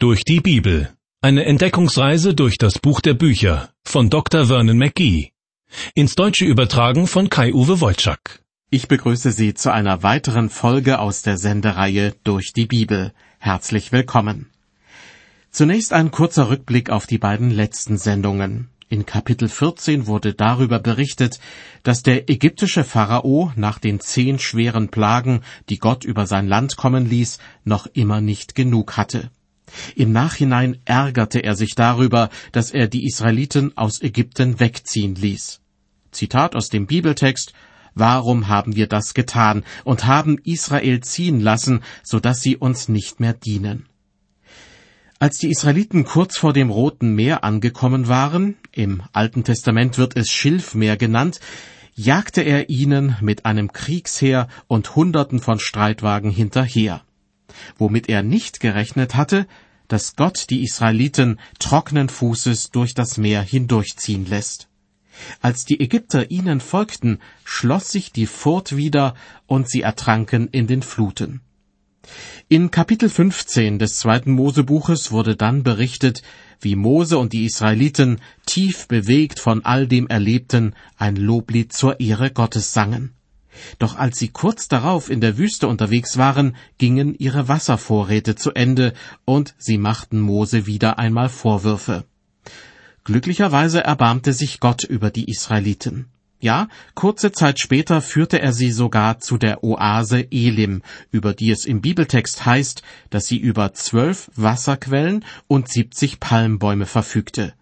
Durch 0.00 0.22
die 0.22 0.38
Bibel. 0.38 0.96
Eine 1.22 1.44
Entdeckungsreise 1.44 2.32
durch 2.32 2.56
das 2.56 2.78
Buch 2.78 3.00
der 3.00 3.14
Bücher 3.14 3.70
von 3.84 4.10
Dr. 4.10 4.46
Vernon 4.46 4.78
McGee. 4.78 5.32
Ins 5.92 6.14
Deutsche 6.14 6.44
übertragen 6.44 7.08
von 7.08 7.28
Kai-Uwe 7.28 7.80
Wolczak. 7.80 8.44
Ich 8.70 8.86
begrüße 8.86 9.32
Sie 9.32 9.54
zu 9.54 9.72
einer 9.72 10.04
weiteren 10.04 10.50
Folge 10.50 11.00
aus 11.00 11.22
der 11.22 11.36
Sendereihe 11.36 12.14
Durch 12.22 12.52
die 12.52 12.66
Bibel. 12.66 13.12
Herzlich 13.40 13.90
willkommen. 13.90 14.46
Zunächst 15.50 15.92
ein 15.92 16.12
kurzer 16.12 16.48
Rückblick 16.48 16.90
auf 16.90 17.08
die 17.08 17.18
beiden 17.18 17.50
letzten 17.50 17.98
Sendungen. 17.98 18.68
In 18.88 19.04
Kapitel 19.04 19.48
14 19.48 20.06
wurde 20.06 20.32
darüber 20.32 20.78
berichtet, 20.78 21.40
dass 21.82 22.04
der 22.04 22.30
ägyptische 22.30 22.84
Pharao 22.84 23.52
nach 23.56 23.80
den 23.80 23.98
zehn 23.98 24.38
schweren 24.38 24.90
Plagen, 24.90 25.40
die 25.68 25.78
Gott 25.78 26.04
über 26.04 26.28
sein 26.28 26.46
Land 26.46 26.76
kommen 26.76 27.04
ließ, 27.04 27.38
noch 27.64 27.88
immer 27.94 28.20
nicht 28.20 28.54
genug 28.54 28.96
hatte. 28.96 29.32
Im 29.94 30.12
Nachhinein 30.12 30.78
ärgerte 30.84 31.40
er 31.40 31.54
sich 31.54 31.74
darüber, 31.74 32.30
dass 32.52 32.70
er 32.70 32.88
die 32.88 33.06
Israeliten 33.06 33.76
aus 33.76 34.02
Ägypten 34.02 34.60
wegziehen 34.60 35.14
ließ. 35.14 35.60
Zitat 36.10 36.56
aus 36.56 36.68
dem 36.68 36.86
Bibeltext 36.86 37.52
Warum 37.94 38.46
haben 38.46 38.76
wir 38.76 38.86
das 38.86 39.12
getan 39.12 39.64
und 39.84 40.06
haben 40.06 40.38
Israel 40.44 41.00
ziehen 41.00 41.40
lassen, 41.40 41.82
so 42.04 42.20
dass 42.20 42.40
sie 42.40 42.56
uns 42.56 42.88
nicht 42.88 43.18
mehr 43.18 43.32
dienen? 43.32 43.86
Als 45.18 45.38
die 45.38 45.50
Israeliten 45.50 46.04
kurz 46.04 46.38
vor 46.38 46.52
dem 46.52 46.70
Roten 46.70 47.16
Meer 47.16 47.42
angekommen 47.42 48.06
waren, 48.06 48.56
im 48.70 49.02
Alten 49.12 49.42
Testament 49.42 49.98
wird 49.98 50.16
es 50.16 50.28
Schilfmeer 50.28 50.96
genannt, 50.96 51.40
jagte 51.96 52.42
er 52.42 52.70
ihnen 52.70 53.16
mit 53.20 53.44
einem 53.44 53.72
Kriegsheer 53.72 54.46
und 54.68 54.94
Hunderten 54.94 55.40
von 55.40 55.58
Streitwagen 55.58 56.30
hinterher. 56.30 57.02
Womit 57.76 58.08
er 58.08 58.22
nicht 58.22 58.60
gerechnet 58.60 59.14
hatte, 59.14 59.46
dass 59.88 60.16
Gott 60.16 60.50
die 60.50 60.62
Israeliten 60.62 61.40
trockenen 61.58 62.08
Fußes 62.08 62.70
durch 62.70 62.94
das 62.94 63.16
Meer 63.16 63.42
hindurchziehen 63.42 64.26
lässt. 64.26 64.68
Als 65.40 65.64
die 65.64 65.80
Ägypter 65.80 66.30
ihnen 66.30 66.60
folgten, 66.60 67.18
schloss 67.44 67.90
sich 67.90 68.12
die 68.12 68.26
Furt 68.26 68.76
wieder 68.76 69.14
und 69.46 69.68
sie 69.68 69.82
ertranken 69.82 70.48
in 70.48 70.66
den 70.66 70.82
Fluten. 70.82 71.40
In 72.48 72.70
Kapitel 72.70 73.08
15 73.08 73.78
des 73.78 73.98
zweiten 73.98 74.32
Mosebuches 74.32 75.10
wurde 75.10 75.36
dann 75.36 75.62
berichtet, 75.62 76.22
wie 76.60 76.76
Mose 76.76 77.18
und 77.18 77.32
die 77.32 77.44
Israeliten, 77.44 78.20
tief 78.46 78.88
bewegt 78.88 79.38
von 79.40 79.64
all 79.64 79.86
dem 79.86 80.06
Erlebten, 80.06 80.74
ein 80.96 81.16
Loblied 81.16 81.72
zur 81.72 82.00
Ehre 82.00 82.30
Gottes 82.30 82.72
sangen. 82.72 83.14
Doch 83.78 83.96
als 83.96 84.18
sie 84.18 84.28
kurz 84.28 84.68
darauf 84.68 85.10
in 85.10 85.20
der 85.20 85.38
Wüste 85.38 85.68
unterwegs 85.68 86.16
waren, 86.18 86.56
gingen 86.78 87.14
ihre 87.14 87.48
Wasservorräte 87.48 88.34
zu 88.34 88.52
Ende 88.52 88.92
und 89.24 89.54
sie 89.58 89.78
machten 89.78 90.20
Mose 90.20 90.66
wieder 90.66 90.98
einmal 90.98 91.28
Vorwürfe. 91.28 92.04
Glücklicherweise 93.04 93.82
erbarmte 93.82 94.32
sich 94.32 94.60
Gott 94.60 94.84
über 94.84 95.10
die 95.10 95.30
Israeliten. 95.30 96.06
Ja, 96.40 96.68
kurze 96.94 97.32
Zeit 97.32 97.58
später 97.58 98.00
führte 98.00 98.40
er 98.40 98.52
sie 98.52 98.70
sogar 98.70 99.18
zu 99.18 99.38
der 99.38 99.64
Oase 99.64 100.30
Elim, 100.30 100.82
über 101.10 101.34
die 101.34 101.50
es 101.50 101.64
im 101.64 101.80
Bibeltext 101.80 102.46
heißt, 102.46 102.82
dass 103.10 103.26
sie 103.26 103.38
über 103.38 103.74
zwölf 103.74 104.30
Wasserquellen 104.36 105.24
und 105.48 105.68
siebzig 105.68 106.20
Palmbäume 106.20 106.86
verfügte. 106.86 107.54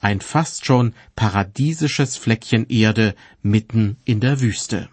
Ein 0.00 0.20
fast 0.20 0.64
schon 0.64 0.94
paradiesisches 1.16 2.16
Fleckchen 2.16 2.66
Erde 2.68 3.14
mitten 3.42 3.96
in 4.06 4.20
der 4.20 4.40
Wüste. 4.40 4.88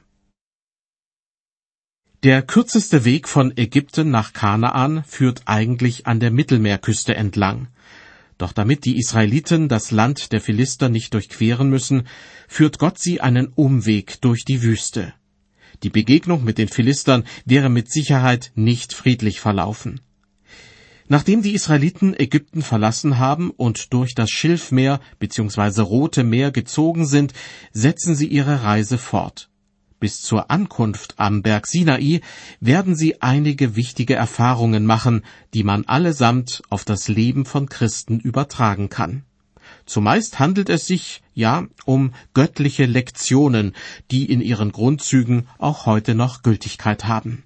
Der 2.24 2.44
kürzeste 2.44 3.04
Weg 3.04 3.28
von 3.28 3.52
Ägypten 3.58 4.12
nach 4.12 4.32
Kanaan 4.32 5.04
führt 5.06 5.42
eigentlich 5.46 6.06
an 6.06 6.20
der 6.20 6.30
Mittelmeerküste 6.30 7.16
entlang. 7.16 7.70
Doch 8.38 8.52
damit 8.52 8.86
die 8.86 9.00
Israeliten 9.00 9.68
das 9.70 9.90
Land 9.90 10.32
der 10.32 10.40
Philister 10.40 10.88
nicht 10.88 11.16
durchqueren 11.16 11.72
müssen, 11.72 12.04
führt 12.48 12.78
Gott 12.78 13.00
sie 13.00 13.22
einen 13.22 13.48
Umweg 13.48 14.22
durch 14.22 14.46
die 14.46 14.62
Wüste. 14.62 15.16
Die 15.82 15.90
Begegnung 15.90 16.44
mit 16.44 16.60
den 16.60 16.68
Philistern 16.68 17.24
wäre 17.46 17.70
mit 17.70 17.92
Sicherheit 17.92 18.52
nicht 18.54 18.94
friedlich 18.94 19.40
verlaufen. 19.40 20.00
Nachdem 21.08 21.42
die 21.42 21.56
Israeliten 21.56 22.14
Ägypten 22.14 22.62
verlassen 22.62 23.18
haben 23.18 23.50
und 23.50 23.94
durch 23.94 24.14
das 24.14 24.30
Schilfmeer 24.30 25.02
bzw. 25.18 25.82
Rote 25.82 26.24
Meer 26.24 26.52
gezogen 26.52 27.08
sind, 27.08 27.34
setzen 27.74 28.14
sie 28.14 28.28
ihre 28.28 28.62
Reise 28.62 29.00
fort. 29.00 29.51
Bis 30.02 30.24
zur 30.24 30.50
Ankunft 30.50 31.14
am 31.18 31.44
Berg 31.44 31.68
Sinai 31.68 32.22
werden 32.60 32.96
sie 32.96 33.22
einige 33.22 33.76
wichtige 33.76 34.16
Erfahrungen 34.16 34.84
machen, 34.84 35.22
die 35.54 35.64
man 35.64 35.86
allesamt 35.86 36.64
auf 36.72 36.84
das 36.84 37.08
Leben 37.08 37.46
von 37.46 37.70
Christen 37.70 38.20
übertragen 38.20 38.90
kann. 38.90 39.26
Zumeist 39.86 40.40
handelt 40.40 40.70
es 40.70 40.88
sich 40.88 41.22
ja 41.36 41.68
um 41.86 42.16
göttliche 42.34 42.88
Lektionen, 42.88 43.76
die 44.10 44.26
in 44.26 44.42
ihren 44.42 44.72
Grundzügen 44.72 45.48
auch 45.60 45.86
heute 45.86 46.16
noch 46.16 46.42
Gültigkeit 46.42 47.06
haben. 47.06 47.44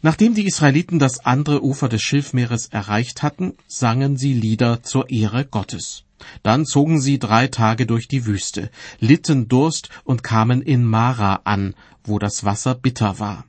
Nachdem 0.00 0.34
die 0.34 0.46
Israeliten 0.46 0.98
das 0.98 1.26
andere 1.26 1.62
Ufer 1.62 1.90
des 1.90 2.00
Schilfmeeres 2.00 2.68
erreicht 2.68 3.22
hatten, 3.22 3.58
sangen 3.66 4.16
sie 4.16 4.32
Lieder 4.32 4.82
zur 4.82 5.10
Ehre 5.10 5.44
Gottes. 5.44 6.04
Dann 6.42 6.66
zogen 6.66 7.00
sie 7.00 7.18
drei 7.18 7.48
Tage 7.48 7.86
durch 7.86 8.08
die 8.08 8.26
Wüste, 8.26 8.70
litten 8.98 9.48
Durst 9.48 9.88
und 10.04 10.22
kamen 10.22 10.62
in 10.62 10.84
Mara 10.84 11.40
an, 11.44 11.74
wo 12.04 12.18
das 12.18 12.44
Wasser 12.44 12.74
bitter 12.74 13.18
war. 13.18 13.44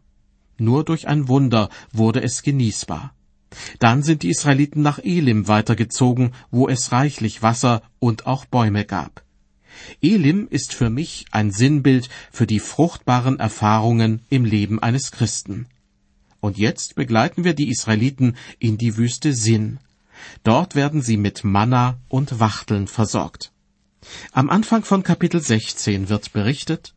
Nur 0.57 0.83
durch 0.83 1.07
ein 1.07 1.27
Wunder 1.27 1.69
wurde 1.91 2.21
es 2.21 2.43
genießbar. 2.43 3.13
Dann 3.79 4.03
sind 4.03 4.23
die 4.23 4.29
Israeliten 4.29 4.81
nach 4.81 4.99
Elim 4.99 5.47
weitergezogen, 5.47 6.31
wo 6.51 6.67
es 6.67 6.91
reichlich 6.91 7.41
Wasser 7.41 7.81
und 7.99 8.27
auch 8.27 8.45
Bäume 8.45 8.85
gab. 8.85 9.23
Elim 10.01 10.47
ist 10.49 10.73
für 10.73 10.89
mich 10.89 11.25
ein 11.31 11.51
Sinnbild 11.51 12.09
für 12.31 12.47
die 12.47 12.59
fruchtbaren 12.59 13.39
Erfahrungen 13.39 14.21
im 14.29 14.45
Leben 14.45 14.81
eines 14.81 15.11
Christen. 15.11 15.67
Und 16.39 16.57
jetzt 16.57 16.95
begleiten 16.95 17.43
wir 17.43 17.53
die 17.53 17.69
Israeliten 17.69 18.35
in 18.59 18.77
die 18.77 18.97
Wüste 18.97 19.33
Sin. 19.33 19.79
Dort 20.43 20.75
werden 20.75 21.01
sie 21.01 21.17
mit 21.17 21.43
Manna 21.43 21.99
und 22.07 22.39
Wachteln 22.39 22.87
versorgt. 22.87 23.51
Am 24.31 24.49
Anfang 24.49 24.83
von 24.83 25.03
Kapitel 25.03 25.41
16 25.41 26.09
wird 26.09 26.33
berichtet, 26.33 26.93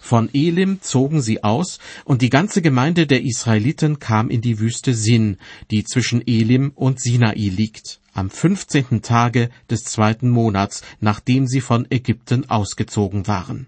von 0.00 0.30
Elim 0.32 0.80
zogen 0.80 1.20
sie 1.20 1.42
aus, 1.44 1.78
und 2.04 2.22
die 2.22 2.30
ganze 2.30 2.62
Gemeinde 2.62 3.06
der 3.06 3.22
Israeliten 3.22 3.98
kam 3.98 4.30
in 4.30 4.40
die 4.40 4.58
Wüste 4.58 4.94
Sin, 4.94 5.38
die 5.70 5.84
zwischen 5.84 6.26
Elim 6.26 6.72
und 6.74 7.00
Sinai 7.00 7.34
liegt, 7.34 8.00
am 8.12 8.30
fünfzehnten 8.30 9.02
Tage 9.02 9.50
des 9.70 9.84
zweiten 9.84 10.28
Monats, 10.28 10.82
nachdem 11.00 11.46
sie 11.46 11.60
von 11.60 11.86
Ägypten 11.90 12.48
ausgezogen 12.48 13.26
waren. 13.26 13.66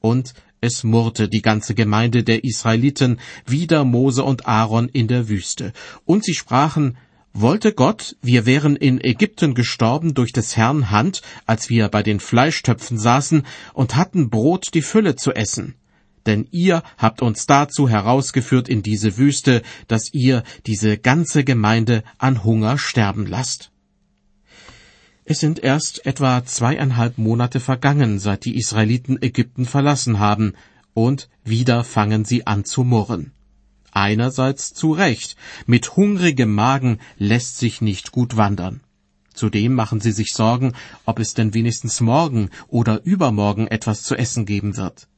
Und 0.00 0.34
es 0.60 0.84
murrte 0.84 1.28
die 1.28 1.42
ganze 1.42 1.74
Gemeinde 1.74 2.22
der 2.22 2.44
Israeliten 2.44 3.18
wider 3.46 3.84
Mose 3.84 4.24
und 4.24 4.46
Aaron 4.46 4.88
in 4.88 5.08
der 5.08 5.28
Wüste, 5.28 5.72
und 6.04 6.24
sie 6.24 6.34
sprachen, 6.34 6.98
wollte 7.32 7.72
Gott, 7.72 8.16
wir 8.22 8.46
wären 8.46 8.76
in 8.76 9.02
Ägypten 9.02 9.54
gestorben 9.54 10.14
durch 10.14 10.32
des 10.32 10.56
Herrn 10.56 10.90
Hand, 10.90 11.22
als 11.46 11.68
wir 11.68 11.88
bei 11.88 12.02
den 12.02 12.20
Fleischtöpfen 12.20 12.98
saßen 12.98 13.44
und 13.72 13.96
hatten 13.96 14.30
Brot 14.30 14.74
die 14.74 14.82
Fülle 14.82 15.16
zu 15.16 15.32
essen. 15.32 15.74
Denn 16.26 16.46
ihr 16.50 16.82
habt 16.98 17.22
uns 17.22 17.46
dazu 17.46 17.88
herausgeführt 17.88 18.68
in 18.68 18.82
diese 18.82 19.16
Wüste, 19.16 19.62
dass 19.88 20.12
ihr 20.12 20.42
diese 20.66 20.98
ganze 20.98 21.44
Gemeinde 21.44 22.02
an 22.18 22.44
Hunger 22.44 22.78
sterben 22.78 23.26
lasst. 23.26 23.70
Es 25.24 25.38
sind 25.38 25.60
erst 25.60 26.04
etwa 26.06 26.44
zweieinhalb 26.44 27.16
Monate 27.16 27.60
vergangen, 27.60 28.18
seit 28.18 28.44
die 28.44 28.56
Israeliten 28.56 29.22
Ägypten 29.22 29.64
verlassen 29.64 30.18
haben, 30.18 30.54
und 30.92 31.30
wieder 31.44 31.84
fangen 31.84 32.24
sie 32.24 32.46
an 32.46 32.64
zu 32.64 32.82
murren. 32.82 33.32
Einerseits 33.92 34.72
zu 34.72 34.92
Recht, 34.92 35.36
mit 35.66 35.96
hungrigem 35.96 36.54
Magen 36.54 36.98
lässt 37.18 37.58
sich 37.58 37.80
nicht 37.80 38.12
gut 38.12 38.36
wandern. 38.36 38.80
Zudem 39.34 39.74
machen 39.74 40.00
sie 40.00 40.12
sich 40.12 40.28
Sorgen, 40.34 40.74
ob 41.06 41.18
es 41.18 41.34
denn 41.34 41.54
wenigstens 41.54 42.00
morgen 42.00 42.50
oder 42.68 43.02
übermorgen 43.04 43.66
etwas 43.68 44.02
zu 44.02 44.14
essen 44.16 44.44
geben 44.44 44.76
wird. 44.76 45.08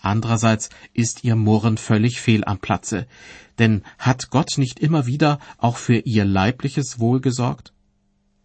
Andererseits 0.00 0.70
ist 0.94 1.24
ihr 1.24 1.36
Murren 1.36 1.76
völlig 1.76 2.20
fehl 2.20 2.44
am 2.44 2.58
Platze, 2.58 3.06
denn 3.58 3.82
hat 3.98 4.30
Gott 4.30 4.56
nicht 4.56 4.80
immer 4.80 5.06
wieder 5.06 5.38
auch 5.58 5.76
für 5.76 5.98
ihr 5.98 6.24
leibliches 6.24 7.00
Wohl 7.00 7.20
gesorgt? 7.20 7.74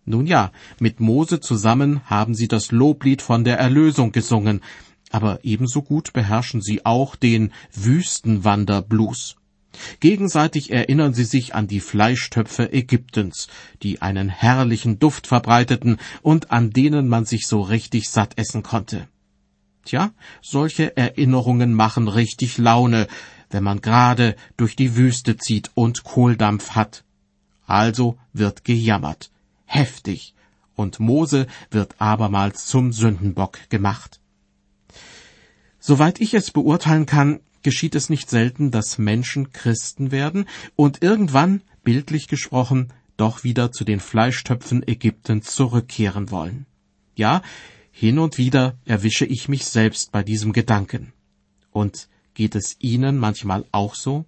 Nun 0.03 0.27
ja, 0.27 0.51
mit 0.79 0.99
Mose 0.99 1.39
zusammen 1.39 2.01
haben 2.05 2.35
sie 2.35 2.47
das 2.47 2.71
Loblied 2.71 3.21
von 3.21 3.43
der 3.43 3.57
Erlösung 3.57 4.11
gesungen, 4.11 4.61
aber 5.11 5.39
ebenso 5.43 5.81
gut 5.81 6.13
beherrschen 6.13 6.61
sie 6.61 6.85
auch 6.85 7.15
den 7.15 7.53
Wüstenwanderblues. 7.73 9.37
Gegenseitig 9.99 10.71
erinnern 10.71 11.13
sie 11.13 11.25
sich 11.25 11.55
an 11.55 11.67
die 11.67 11.79
Fleischtöpfe 11.79 12.71
Ägyptens, 12.71 13.47
die 13.83 14.01
einen 14.01 14.29
herrlichen 14.29 14.99
Duft 14.99 15.27
verbreiteten 15.27 15.97
und 16.21 16.51
an 16.51 16.71
denen 16.71 17.07
man 17.07 17.25
sich 17.25 17.47
so 17.47 17.61
richtig 17.61 18.09
satt 18.09 18.37
essen 18.37 18.63
konnte. 18.63 19.07
Tja, 19.85 20.11
solche 20.41 20.97
Erinnerungen 20.97 21.73
machen 21.73 22.07
richtig 22.07 22.57
Laune, 22.57 23.07
wenn 23.51 23.63
man 23.63 23.81
gerade 23.81 24.35
durch 24.57 24.75
die 24.75 24.95
Wüste 24.95 25.37
zieht 25.37 25.71
und 25.75 26.03
Kohldampf 26.03 26.71
hat. 26.71 27.03
Also 27.67 28.17
wird 28.33 28.63
gejammert, 28.63 29.31
heftig, 29.65 30.33
und 30.75 30.99
Mose 30.99 31.47
wird 31.71 31.95
abermals 31.99 32.65
zum 32.65 32.91
Sündenbock 32.91 33.69
gemacht. 33.69 34.19
Soweit 35.79 36.19
ich 36.19 36.33
es 36.33 36.51
beurteilen 36.51 37.05
kann, 37.05 37.39
geschieht 37.65 37.95
es 37.95 38.11
nicht 38.11 38.29
selten, 38.29 38.69
dass 38.69 38.99
Menschen 38.99 39.51
Christen 39.51 40.11
werden 40.11 40.45
und 40.75 41.01
irgendwann, 41.01 41.63
bildlich 41.83 42.27
gesprochen, 42.27 42.93
doch 43.17 43.43
wieder 43.43 43.71
zu 43.71 43.83
den 43.83 43.99
Fleischtöpfen 43.99 44.87
Ägyptens 44.87 45.47
zurückkehren 45.47 46.29
wollen. 46.29 46.67
Ja, 47.15 47.41
hin 47.91 48.19
und 48.19 48.37
wieder 48.37 48.77
erwische 48.85 49.25
ich 49.25 49.49
mich 49.49 49.65
selbst 49.65 50.11
bei 50.11 50.21
diesem 50.21 50.53
Gedanken. 50.53 51.11
Und 51.71 52.07
geht 52.35 52.53
es 52.53 52.75
Ihnen 52.77 53.17
manchmal 53.17 53.65
auch 53.71 53.95
so? 53.95 54.25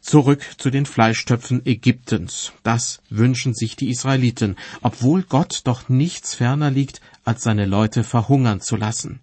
Zurück 0.00 0.42
zu 0.56 0.70
den 0.70 0.86
Fleischtöpfen 0.86 1.66
Ägyptens. 1.66 2.52
Das 2.62 3.02
wünschen 3.10 3.52
sich 3.52 3.76
die 3.76 3.90
Israeliten, 3.90 4.56
obwohl 4.80 5.22
Gott 5.22 5.60
doch 5.64 5.90
nichts 5.90 6.34
ferner 6.34 6.70
liegt, 6.70 7.02
als 7.24 7.42
seine 7.42 7.66
Leute 7.66 8.04
verhungern 8.04 8.62
zu 8.62 8.76
lassen. 8.76 9.20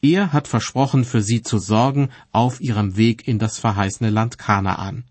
Er 0.00 0.32
hat 0.32 0.48
versprochen, 0.48 1.04
für 1.04 1.22
sie 1.22 1.42
zu 1.42 1.58
sorgen 1.58 2.10
auf 2.30 2.60
ihrem 2.60 2.96
Weg 2.96 3.26
in 3.26 3.38
das 3.38 3.58
verheißene 3.58 4.10
Land 4.10 4.38
Kanaan. 4.38 5.04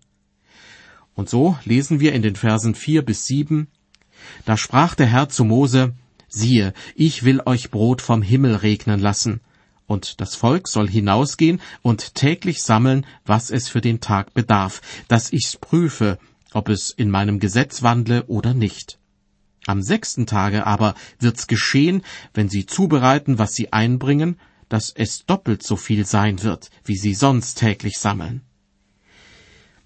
Und 1.14 1.28
so 1.28 1.56
lesen 1.64 2.00
wir 2.00 2.12
in 2.12 2.22
den 2.22 2.36
Versen 2.36 2.74
vier 2.74 3.02
bis 3.02 3.26
sieben, 3.26 3.68
Da 4.44 4.56
sprach 4.56 4.94
der 4.94 5.06
Herr 5.06 5.28
zu 5.28 5.44
Mose, 5.44 5.94
siehe, 6.28 6.72
ich 6.94 7.24
will 7.24 7.42
euch 7.44 7.70
Brot 7.70 8.00
vom 8.00 8.22
Himmel 8.22 8.56
regnen 8.56 9.00
lassen, 9.00 9.40
und 9.86 10.20
das 10.20 10.34
Volk 10.34 10.68
soll 10.68 10.88
hinausgehen 10.88 11.60
und 11.82 12.14
täglich 12.14 12.62
sammeln, 12.62 13.04
was 13.26 13.50
es 13.50 13.68
für 13.68 13.80
den 13.80 14.00
Tag 14.00 14.32
bedarf, 14.32 14.80
dass 15.08 15.32
ich's 15.32 15.56
prüfe, 15.56 16.18
ob 16.52 16.68
es 16.68 16.90
in 16.90 17.10
meinem 17.10 17.40
Gesetz 17.40 17.82
wandle 17.82 18.24
oder 18.26 18.54
nicht. 18.54 18.98
Am 19.66 19.82
sechsten 19.82 20.26
Tage 20.26 20.66
aber 20.66 20.94
wird's 21.18 21.46
geschehen, 21.46 22.02
wenn 22.34 22.48
sie 22.48 22.66
zubereiten, 22.66 23.38
was 23.38 23.54
sie 23.54 23.72
einbringen, 23.72 24.38
dass 24.72 24.90
es 24.90 25.26
doppelt 25.26 25.62
so 25.62 25.76
viel 25.76 26.06
sein 26.06 26.42
wird, 26.42 26.70
wie 26.82 26.96
sie 26.96 27.12
sonst 27.12 27.58
täglich 27.58 27.98
sammeln. 27.98 28.40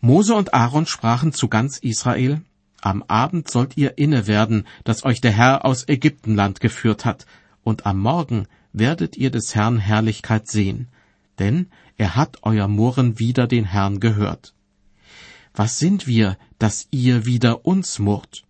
Mose 0.00 0.32
und 0.36 0.54
Aaron 0.54 0.86
sprachen 0.86 1.32
zu 1.32 1.48
ganz 1.48 1.78
Israel, 1.78 2.40
Am 2.82 3.02
Abend 3.08 3.50
sollt 3.50 3.76
ihr 3.76 3.98
inne 3.98 4.28
werden, 4.28 4.64
dass 4.84 5.04
euch 5.04 5.20
der 5.20 5.32
Herr 5.32 5.64
aus 5.64 5.88
Ägyptenland 5.88 6.60
geführt 6.60 7.04
hat, 7.04 7.26
und 7.64 7.84
am 7.84 7.98
Morgen 7.98 8.46
werdet 8.72 9.16
ihr 9.16 9.32
des 9.32 9.56
Herrn 9.56 9.78
Herrlichkeit 9.78 10.46
sehen, 10.46 10.86
denn 11.40 11.68
er 11.96 12.14
hat 12.14 12.38
euer 12.42 12.68
Murren 12.68 13.18
wider 13.18 13.48
den 13.48 13.64
Herrn 13.64 13.98
gehört. 13.98 14.54
Was 15.52 15.80
sind 15.80 16.06
wir, 16.06 16.38
dass 16.60 16.86
ihr 16.92 17.26
wider 17.26 17.66
uns 17.66 17.98
murrt? 17.98 18.44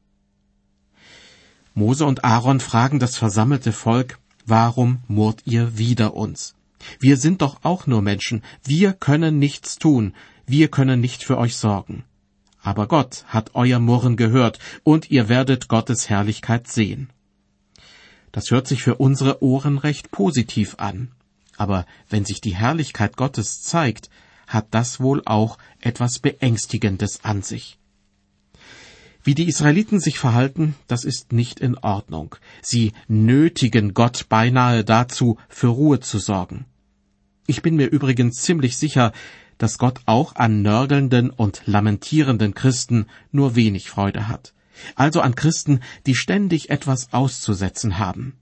Mose 1.72 2.04
und 2.04 2.24
Aaron 2.24 2.60
fragen 2.60 2.98
das 2.98 3.16
versammelte 3.16 3.72
Volk, 3.72 4.18
warum 4.46 5.00
murrt 5.08 5.42
ihr 5.44 5.76
wider 5.76 6.14
uns? 6.14 6.54
Wir 7.00 7.16
sind 7.16 7.42
doch 7.42 7.58
auch 7.62 7.86
nur 7.86 8.02
Menschen, 8.02 8.42
wir 8.64 8.92
können 8.92 9.38
nichts 9.38 9.78
tun, 9.78 10.14
wir 10.46 10.68
können 10.68 11.00
nicht 11.00 11.24
für 11.24 11.38
euch 11.38 11.56
sorgen. 11.56 12.04
Aber 12.62 12.86
Gott 12.86 13.24
hat 13.28 13.50
euer 13.54 13.78
Murren 13.78 14.16
gehört, 14.16 14.58
und 14.82 15.10
ihr 15.10 15.28
werdet 15.28 15.68
Gottes 15.68 16.08
Herrlichkeit 16.08 16.66
sehen. 16.68 17.10
Das 18.32 18.50
hört 18.50 18.66
sich 18.66 18.82
für 18.82 18.96
unsere 18.96 19.42
Ohren 19.42 19.78
recht 19.78 20.10
positiv 20.10 20.74
an. 20.78 21.12
Aber 21.56 21.86
wenn 22.10 22.24
sich 22.24 22.40
die 22.40 22.54
Herrlichkeit 22.54 23.16
Gottes 23.16 23.62
zeigt, 23.62 24.10
hat 24.46 24.66
das 24.72 25.00
wohl 25.00 25.22
auch 25.24 25.58
etwas 25.80 26.18
Beängstigendes 26.18 27.24
an 27.24 27.42
sich. 27.42 27.78
Wie 29.26 29.34
die 29.34 29.48
Israeliten 29.48 29.98
sich 29.98 30.20
verhalten, 30.20 30.76
das 30.86 31.04
ist 31.04 31.32
nicht 31.32 31.58
in 31.58 31.76
Ordnung. 31.76 32.36
Sie 32.62 32.92
nötigen 33.08 33.92
Gott 33.92 34.28
beinahe 34.28 34.84
dazu, 34.84 35.36
für 35.48 35.66
Ruhe 35.66 35.98
zu 35.98 36.20
sorgen. 36.20 36.64
Ich 37.48 37.60
bin 37.60 37.74
mir 37.74 37.88
übrigens 37.88 38.36
ziemlich 38.36 38.76
sicher, 38.76 39.12
dass 39.58 39.78
Gott 39.78 39.98
auch 40.06 40.36
an 40.36 40.62
nörgelnden 40.62 41.30
und 41.30 41.62
lamentierenden 41.66 42.54
Christen 42.54 43.06
nur 43.32 43.56
wenig 43.56 43.90
Freude 43.90 44.28
hat. 44.28 44.54
Also 44.94 45.22
an 45.22 45.34
Christen, 45.34 45.80
die 46.06 46.14
ständig 46.14 46.70
etwas 46.70 47.12
auszusetzen 47.12 47.98
haben. 47.98 48.34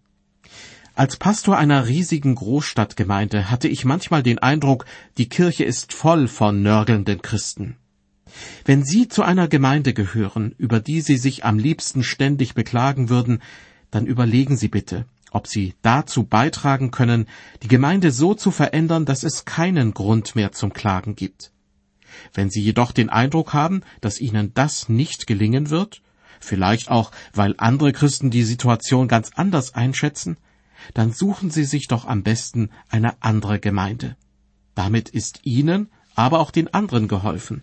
Als 0.94 1.16
Pastor 1.16 1.56
einer 1.56 1.88
riesigen 1.88 2.34
Großstadtgemeinde 2.34 3.50
hatte 3.50 3.68
ich 3.68 3.86
manchmal 3.86 4.22
den 4.22 4.38
Eindruck, 4.38 4.84
die 5.16 5.30
Kirche 5.30 5.64
ist 5.64 5.94
voll 5.94 6.28
von 6.28 6.62
nörgelnden 6.62 7.22
Christen. 7.22 7.78
Wenn 8.64 8.84
Sie 8.84 9.08
zu 9.08 9.22
einer 9.22 9.48
Gemeinde 9.48 9.94
gehören, 9.94 10.54
über 10.58 10.80
die 10.80 11.00
Sie 11.00 11.16
sich 11.16 11.44
am 11.44 11.58
liebsten 11.58 12.02
ständig 12.02 12.54
beklagen 12.54 13.08
würden, 13.08 13.40
dann 13.90 14.06
überlegen 14.06 14.56
Sie 14.56 14.68
bitte, 14.68 15.06
ob 15.34 15.46
sie 15.48 15.74
dazu 15.82 16.24
beitragen 16.24 16.90
können, 16.90 17.26
die 17.62 17.68
Gemeinde 17.68 18.12
so 18.12 18.34
zu 18.34 18.50
verändern, 18.50 19.04
dass 19.04 19.24
es 19.24 19.44
keinen 19.44 19.92
Grund 19.92 20.36
mehr 20.36 20.52
zum 20.52 20.72
Klagen 20.72 21.16
gibt. 21.16 21.52
Wenn 22.32 22.50
Sie 22.50 22.60
jedoch 22.60 22.92
den 22.92 23.10
Eindruck 23.10 23.52
haben, 23.52 23.82
dass 24.00 24.20
Ihnen 24.20 24.54
das 24.54 24.88
nicht 24.88 25.26
gelingen 25.26 25.70
wird, 25.70 26.02
vielleicht 26.40 26.90
auch, 26.90 27.10
weil 27.32 27.54
andere 27.58 27.92
Christen 27.92 28.30
die 28.30 28.44
Situation 28.44 29.08
ganz 29.08 29.30
anders 29.34 29.74
einschätzen, 29.74 30.36
dann 30.92 31.12
suchen 31.12 31.50
Sie 31.50 31.64
sich 31.64 31.88
doch 31.88 32.04
am 32.04 32.22
besten 32.22 32.70
eine 32.88 33.20
andere 33.22 33.58
Gemeinde. 33.58 34.16
Damit 34.74 35.08
ist 35.08 35.40
Ihnen, 35.44 35.90
aber 36.14 36.38
auch 36.38 36.52
den 36.52 36.72
anderen 36.72 37.08
geholfen. 37.08 37.62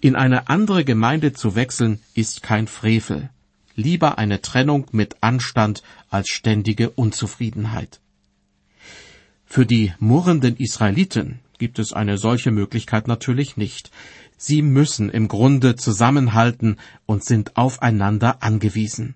In 0.00 0.16
eine 0.16 0.48
andere 0.48 0.84
Gemeinde 0.84 1.32
zu 1.32 1.54
wechseln 1.54 2.00
ist 2.14 2.42
kein 2.42 2.66
Frevel 2.66 3.30
lieber 3.76 4.18
eine 4.18 4.40
Trennung 4.40 4.86
mit 4.92 5.16
Anstand 5.20 5.82
als 6.10 6.28
ständige 6.28 6.90
Unzufriedenheit. 6.90 8.00
Für 9.44 9.66
die 9.66 9.92
murrenden 9.98 10.56
Israeliten 10.56 11.40
gibt 11.58 11.78
es 11.78 11.92
eine 11.92 12.18
solche 12.18 12.50
Möglichkeit 12.50 13.06
natürlich 13.08 13.56
nicht. 13.56 13.90
Sie 14.36 14.62
müssen 14.62 15.10
im 15.10 15.28
Grunde 15.28 15.76
zusammenhalten 15.76 16.78
und 17.06 17.24
sind 17.24 17.56
aufeinander 17.56 18.42
angewiesen. 18.42 19.14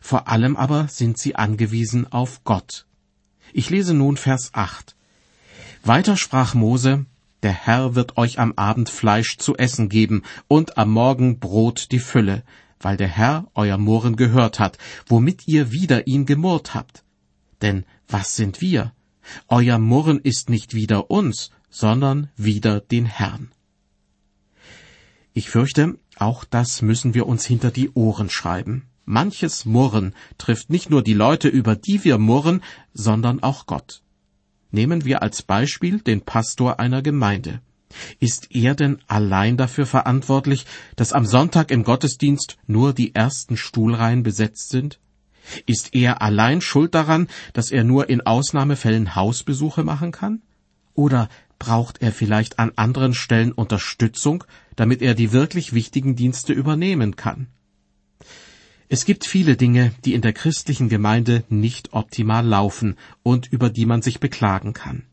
Vor 0.00 0.28
allem 0.28 0.56
aber 0.56 0.88
sind 0.88 1.18
sie 1.18 1.34
angewiesen 1.36 2.10
auf 2.12 2.44
Gott. 2.44 2.86
Ich 3.52 3.70
lese 3.70 3.94
nun 3.94 4.16
Vers 4.16 4.50
8. 4.52 4.94
Weiter 5.84 6.16
sprach 6.16 6.54
Mose, 6.54 7.06
der 7.42 7.52
Herr 7.52 7.94
wird 7.94 8.16
euch 8.16 8.38
am 8.38 8.52
Abend 8.56 8.88
Fleisch 8.88 9.38
zu 9.38 9.56
essen 9.56 9.88
geben 9.88 10.22
und 10.48 10.76
am 10.76 10.90
Morgen 10.90 11.38
Brot 11.38 11.92
die 11.92 12.00
Fülle, 12.00 12.42
weil 12.80 12.96
der 12.96 13.08
Herr 13.08 13.46
euer 13.54 13.78
Murren 13.78 14.16
gehört 14.16 14.58
hat, 14.58 14.78
womit 15.06 15.46
ihr 15.46 15.72
wider 15.72 16.06
ihn 16.06 16.26
gemurrt 16.26 16.74
habt. 16.74 17.04
Denn 17.62 17.84
was 18.08 18.36
sind 18.36 18.60
wir? 18.60 18.92
Euer 19.48 19.78
Murren 19.78 20.18
ist 20.18 20.48
nicht 20.48 20.74
wider 20.74 21.10
uns, 21.10 21.50
sondern 21.70 22.30
wider 22.36 22.80
den 22.80 23.06
Herrn. 23.06 23.52
Ich 25.32 25.50
fürchte, 25.50 25.98
auch 26.16 26.44
das 26.44 26.82
müssen 26.82 27.14
wir 27.14 27.26
uns 27.26 27.46
hinter 27.46 27.70
die 27.70 27.90
Ohren 27.90 28.30
schreiben. 28.30 28.86
Manches 29.04 29.64
Murren 29.64 30.14
trifft 30.36 30.70
nicht 30.70 30.90
nur 30.90 31.02
die 31.02 31.14
Leute, 31.14 31.48
über 31.48 31.76
die 31.76 32.04
wir 32.04 32.18
murren, 32.18 32.62
sondern 32.92 33.42
auch 33.42 33.66
Gott. 33.66 34.02
Nehmen 34.70 35.04
wir 35.04 35.22
als 35.22 35.42
Beispiel 35.42 36.00
den 36.00 36.20
Pastor 36.22 36.78
einer 36.78 37.02
Gemeinde. 37.02 37.60
Ist 38.20 38.48
er 38.54 38.74
denn 38.74 38.98
allein 39.06 39.56
dafür 39.56 39.86
verantwortlich, 39.86 40.66
dass 40.96 41.12
am 41.12 41.24
Sonntag 41.24 41.70
im 41.70 41.84
Gottesdienst 41.84 42.58
nur 42.66 42.92
die 42.92 43.14
ersten 43.14 43.56
Stuhlreihen 43.56 44.22
besetzt 44.22 44.68
sind? 44.70 45.00
Ist 45.64 45.94
er 45.94 46.20
allein 46.20 46.60
schuld 46.60 46.94
daran, 46.94 47.28
dass 47.54 47.70
er 47.70 47.84
nur 47.84 48.10
in 48.10 48.20
Ausnahmefällen 48.20 49.14
Hausbesuche 49.14 49.84
machen 49.84 50.12
kann? 50.12 50.42
Oder 50.92 51.28
braucht 51.58 52.02
er 52.02 52.12
vielleicht 52.12 52.58
an 52.58 52.72
anderen 52.76 53.14
Stellen 53.14 53.52
Unterstützung, 53.52 54.44
damit 54.76 55.00
er 55.00 55.14
die 55.14 55.32
wirklich 55.32 55.72
wichtigen 55.72 56.16
Dienste 56.16 56.52
übernehmen 56.52 57.16
kann? 57.16 57.48
Es 58.90 59.04
gibt 59.04 59.26
viele 59.26 59.56
Dinge, 59.56 59.92
die 60.04 60.14
in 60.14 60.22
der 60.22 60.32
christlichen 60.32 60.88
Gemeinde 60.88 61.44
nicht 61.50 61.92
optimal 61.92 62.46
laufen 62.46 62.96
und 63.22 63.46
über 63.52 63.68
die 63.68 63.84
man 63.84 64.00
sich 64.00 64.18
beklagen 64.18 64.72
kann. 64.72 65.04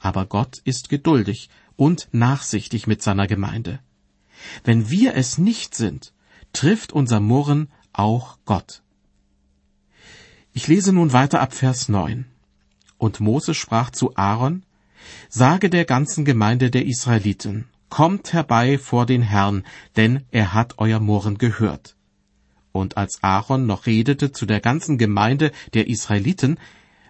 Aber 0.00 0.26
Gott 0.26 0.58
ist 0.64 0.88
geduldig 0.88 1.48
und 1.76 2.08
nachsichtig 2.10 2.88
mit 2.88 3.02
seiner 3.02 3.28
Gemeinde. 3.28 3.78
Wenn 4.64 4.90
wir 4.90 5.14
es 5.14 5.38
nicht 5.38 5.76
sind, 5.76 6.12
trifft 6.52 6.92
unser 6.92 7.20
Murren 7.20 7.68
auch 7.92 8.38
Gott. 8.44 8.82
Ich 10.52 10.66
lese 10.66 10.92
nun 10.92 11.12
weiter 11.12 11.40
ab 11.40 11.54
Vers 11.54 11.88
9. 11.88 12.24
Und 12.96 13.20
Mose 13.20 13.54
sprach 13.54 13.90
zu 13.90 14.16
Aaron, 14.16 14.64
Sage 15.28 15.70
der 15.70 15.84
ganzen 15.84 16.24
Gemeinde 16.24 16.70
der 16.70 16.86
Israeliten, 16.86 17.68
Kommt 17.90 18.32
herbei 18.32 18.76
vor 18.76 19.06
den 19.06 19.22
Herrn, 19.22 19.64
denn 19.96 20.24
er 20.30 20.52
hat 20.52 20.74
euer 20.78 21.00
Murren 21.00 21.38
gehört. 21.38 21.96
Und 22.78 22.96
als 22.96 23.24
Aaron 23.24 23.66
noch 23.66 23.86
redete 23.86 24.30
zu 24.30 24.46
der 24.46 24.60
ganzen 24.60 24.98
Gemeinde 24.98 25.50
der 25.74 25.88
Israeliten, 25.88 26.60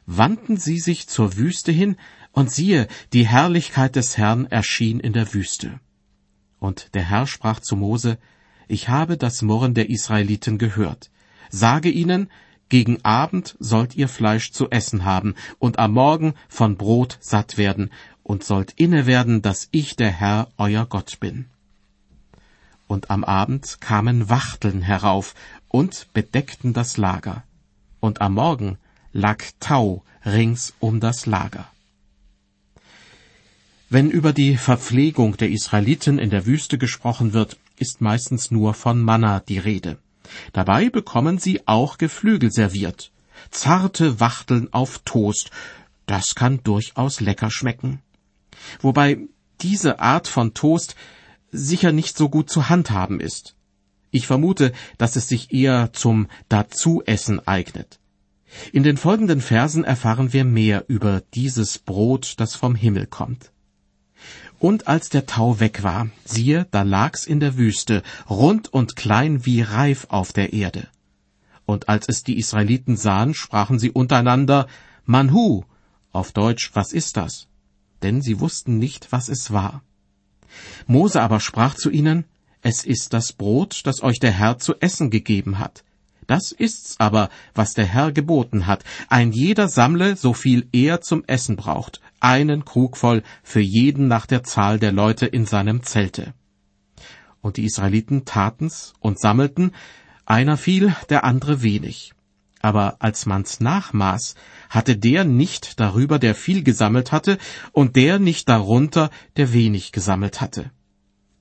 wandten 0.07 0.57
sie 0.57 0.79
sich 0.79 1.09
zur 1.09 1.37
Wüste 1.37 1.73
hin, 1.73 1.97
und 2.33 2.51
siehe, 2.51 2.89
die 3.13 3.27
Herrlichkeit 3.27 3.95
des 3.97 4.17
Herrn 4.17 4.47
erschien 4.47 5.01
in 5.01 5.13
der 5.13 5.35
Wüste. 5.35 5.81
Und 6.59 6.95
der 6.95 7.03
Herr 7.03 7.27
sprach 7.27 7.61
zu 7.61 7.77
Mose, 7.77 8.17
ich 8.67 8.89
habe 8.89 9.19
das 9.19 9.43
Murren 9.43 9.75
der 9.75 9.91
Israeliten 9.91 10.57
gehört. 10.57 11.11
Sage 11.51 11.91
ihnen, 11.91 12.31
gegen 12.69 13.05
Abend 13.05 13.57
sollt 13.59 13.95
ihr 13.95 14.09
Fleisch 14.09 14.53
zu 14.53 14.71
essen 14.71 15.05
haben 15.05 15.35
und 15.59 15.79
am 15.79 15.93
Morgen 15.93 16.35
von 16.49 16.77
Brot 16.77 17.19
satt 17.21 17.59
werden 17.59 17.91
und 18.23 18.45
sollt 18.45 18.73
inne 18.77 19.07
werden, 19.07 19.43
dass 19.43 19.69
ich 19.71 19.97
der 19.97 20.11
Herr 20.11 20.49
euer 20.57 20.87
Gott 20.87 21.21
bin. 21.21 21.47
Und 22.89 23.11
am 23.11 23.23
Abend 23.23 23.83
kamen 23.83 24.31
Wachteln 24.31 24.81
herauf 24.81 25.35
und 25.69 26.09
bedeckten 26.13 26.73
das 26.73 26.97
Lager. 26.97 27.45
Und 28.01 28.21
am 28.21 28.35
Morgen 28.35 28.79
lag 29.13 29.43
Tau 29.61 30.03
rings 30.25 30.75
um 30.79 31.01
das 31.01 31.27
Lager. 31.27 31.67
Wenn 33.91 34.11
über 34.11 34.33
die 34.33 34.57
Verpflegung 34.57 35.37
der 35.39 35.51
Israeliten 35.51 36.19
in 36.19 36.31
der 36.31 36.45
Wüste 36.45 36.77
gesprochen 36.77 37.33
wird, 37.33 37.57
ist 37.79 38.01
meistens 38.01 38.51
nur 38.51 38.75
von 38.75 39.01
Manna 39.01 39.41
die 39.41 39.59
Rede. 39.59 39.97
Dabei 40.53 40.91
bekommen 40.91 41.39
sie 41.39 41.67
auch 41.67 41.97
Geflügel 41.97 42.51
serviert. 42.51 43.11
Zarte 43.51 44.21
Wachteln 44.21 44.73
auf 44.73 45.01
Toast, 45.05 45.51
das 46.07 46.35
kann 46.35 46.63
durchaus 46.65 47.21
lecker 47.21 47.51
schmecken. 47.51 48.03
Wobei 48.81 49.19
diese 49.61 50.01
Art 50.01 50.29
von 50.29 50.55
Toast 50.55 50.95
sicher 51.51 51.93
nicht 51.93 52.17
so 52.17 52.29
gut 52.29 52.51
zu 52.51 52.69
handhaben 52.69 53.21
ist. 53.21 53.55
Ich 54.11 54.27
vermute, 54.27 54.73
dass 54.97 55.17
es 55.17 55.29
sich 55.29 55.53
eher 55.53 55.93
zum 55.93 56.29
Dazuessen 56.49 57.47
eignet. 57.47 57.99
In 58.73 58.83
den 58.83 58.97
folgenden 58.97 59.41
Versen 59.41 59.85
erfahren 59.85 60.33
wir 60.33 60.45
mehr 60.45 60.85
über 60.89 61.23
dieses 61.35 61.79
Brot, 61.79 62.35
das 62.39 62.55
vom 62.55 62.75
Himmel 62.75 63.07
kommt. 63.07 63.53
Und 64.59 64.89
als 64.89 65.09
der 65.09 65.27
Tau 65.27 65.61
weg 65.61 65.83
war, 65.83 66.09
siehe, 66.25 66.67
da 66.71 66.83
lag's 66.83 67.27
in 67.27 67.41
der 67.41 67.57
Wüste, 67.57 68.03
rund 68.29 68.73
und 68.73 68.97
klein 68.97 69.47
wie 69.47 69.61
Reif 69.61 70.07
auf 70.09 70.33
der 70.33 70.53
Erde. 70.53 70.89
Und 71.65 71.89
als 71.89 72.09
es 72.09 72.25
die 72.25 72.39
Israeliten 72.39 72.97
sahen, 72.97 73.35
sprachen 73.35 73.79
sie 73.79 73.91
untereinander, 73.91 74.67
Manhu, 75.05 75.65
auf 76.11 76.33
Deutsch, 76.33 76.71
was 76.73 76.93
ist 76.93 77.17
das? 77.17 77.47
Denn 78.03 78.23
sie 78.23 78.41
wussten 78.41 78.79
nicht, 78.79 79.13
was 79.13 79.29
es 79.29 79.53
war. 79.53 79.83
Mose 80.87 81.21
aber 81.21 81.41
sprach 81.41 81.75
zu 81.75 81.91
ihnen, 81.91 82.25
Es 82.63 82.85
ist 82.85 83.13
das 83.13 83.33
Brot, 83.33 83.83
das 83.85 84.03
euch 84.03 84.19
der 84.19 84.33
Herr 84.33 84.59
zu 84.59 84.75
essen 84.81 85.11
gegeben 85.11 85.59
hat. 85.59 85.85
Das 86.27 86.53
ist's 86.53 86.97
aber, 86.99 87.31
was 87.55 87.73
der 87.73 87.87
Herr 87.87 88.13
geboten 88.13 88.67
hat. 88.67 88.85
Ein 89.09 89.33
jeder 89.33 89.69
sammle, 89.69 90.15
so 90.15 90.35
viel 90.35 90.69
er 90.73 91.01
zum 91.01 91.25
Essen 91.25 91.57
braucht, 91.57 92.03
einen 92.21 92.67
Krug 92.67 92.99
voll 92.99 93.23
für 93.43 93.61
jeden 93.61 94.09
nach 94.09 94.27
der 94.27 94.43
Zahl 94.43 94.79
der 94.79 94.93
Leute 94.93 95.25
in 95.25 95.47
seinem 95.47 95.83
Zelte. 95.85 96.35
Und 97.41 97.57
die 97.57 97.65
Israeliten 97.65 98.27
taten's 98.27 98.93
und 99.01 99.19
sammelten, 99.19 99.73
einer 100.27 100.59
viel, 100.59 100.95
der 101.09 101.25
andere 101.25 101.63
wenig. 101.63 102.13
Aber 102.61 102.97
als 102.99 103.25
man's 103.25 103.61
nachmaß, 103.61 104.35
hatte 104.69 104.99
der 104.99 105.25
nicht 105.25 105.81
darüber, 105.81 106.19
der 106.19 106.35
viel 106.35 106.63
gesammelt 106.63 107.11
hatte, 107.11 107.39
und 107.73 107.97
der 107.97 108.19
nicht 108.19 108.49
darunter, 108.51 109.11
der 109.37 109.55
wenig 109.55 109.93
gesammelt 109.93 110.43
hatte. 110.43 110.71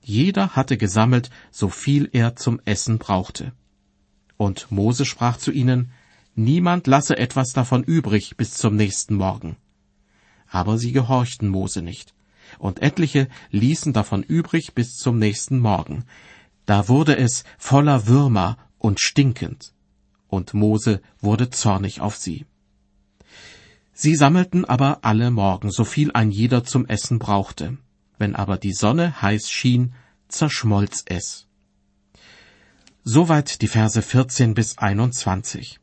Jeder 0.08 0.56
hatte 0.56 0.76
gesammelt, 0.76 1.30
so 1.50 1.68
viel 1.68 2.08
er 2.12 2.34
zum 2.34 2.60
Essen 2.64 2.98
brauchte. 2.98 3.52
Und 4.36 4.70
Mose 4.70 5.04
sprach 5.04 5.36
zu 5.36 5.52
ihnen, 5.52 5.92
Niemand 6.34 6.86
lasse 6.86 7.18
etwas 7.18 7.52
davon 7.52 7.82
übrig 7.82 8.36
bis 8.36 8.54
zum 8.54 8.76
nächsten 8.76 9.16
Morgen 9.16 9.56
aber 10.50 10.78
sie 10.78 10.92
gehorchten 10.92 11.48
Mose 11.48 11.82
nicht. 11.82 12.14
Und 12.58 12.80
etliche 12.80 13.28
ließen 13.50 13.92
davon 13.92 14.22
übrig 14.22 14.74
bis 14.74 14.96
zum 14.96 15.18
nächsten 15.18 15.58
Morgen. 15.58 16.04
Da 16.64 16.88
wurde 16.88 17.16
es 17.16 17.44
voller 17.58 18.06
Würmer 18.06 18.56
und 18.78 19.00
stinkend. 19.00 19.74
Und 20.28 20.54
Mose 20.54 21.00
wurde 21.20 21.50
zornig 21.50 22.00
auf 22.00 22.16
sie. 22.16 22.46
Sie 23.92 24.14
sammelten 24.14 24.64
aber 24.64 25.00
alle 25.02 25.30
Morgen, 25.30 25.70
so 25.70 25.84
viel 25.84 26.12
ein 26.12 26.30
jeder 26.30 26.64
zum 26.64 26.86
Essen 26.86 27.18
brauchte. 27.18 27.78
Wenn 28.18 28.34
aber 28.34 28.58
die 28.58 28.72
Sonne 28.72 29.22
heiß 29.22 29.50
schien, 29.50 29.94
zerschmolz 30.28 31.04
es. 31.06 31.46
Soweit 33.04 33.62
die 33.62 33.68
Verse 33.68 34.02
14 34.02 34.54
bis 34.54 34.76
21. 34.76 35.80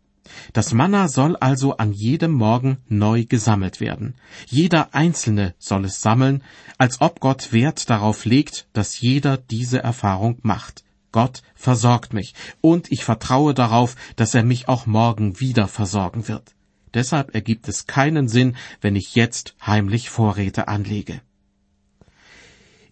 Das 0.53 0.73
Manna 0.73 1.07
soll 1.07 1.35
also 1.37 1.77
an 1.77 1.91
jedem 1.91 2.31
Morgen 2.31 2.77
neu 2.87 3.25
gesammelt 3.25 3.79
werden. 3.79 4.15
Jeder 4.47 4.93
Einzelne 4.93 5.55
soll 5.57 5.85
es 5.85 6.01
sammeln, 6.01 6.43
als 6.77 7.01
ob 7.01 7.19
Gott 7.19 7.53
Wert 7.53 7.89
darauf 7.89 8.25
legt, 8.25 8.67
dass 8.73 8.99
jeder 8.99 9.37
diese 9.37 9.81
Erfahrung 9.81 10.39
macht. 10.41 10.83
Gott 11.11 11.43
versorgt 11.55 12.13
mich, 12.13 12.33
und 12.59 12.91
ich 12.91 13.05
vertraue 13.05 13.53
darauf, 13.53 13.95
dass 14.17 14.35
er 14.35 14.43
mich 14.43 14.67
auch 14.67 14.85
morgen 14.85 15.39
wieder 15.39 15.67
versorgen 15.67 16.27
wird. 16.27 16.53
Deshalb 16.93 17.33
ergibt 17.33 17.67
es 17.67 17.87
keinen 17.87 18.27
Sinn, 18.27 18.55
wenn 18.81 18.95
ich 18.95 19.15
jetzt 19.15 19.55
heimlich 19.65 20.09
Vorräte 20.09 20.67
anlege. 20.67 21.21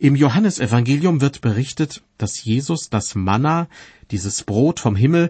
Im 0.03 0.17
Johannesevangelium 0.17 1.22
wird 1.22 1.39
berichtet, 1.39 2.03
dass 2.17 2.43
Jesus 2.43 2.89
das 2.89 3.15
Manna, 3.15 3.69
dieses 4.12 4.43
Brot 4.43 4.81
vom 4.81 4.98
Himmel, 4.98 5.29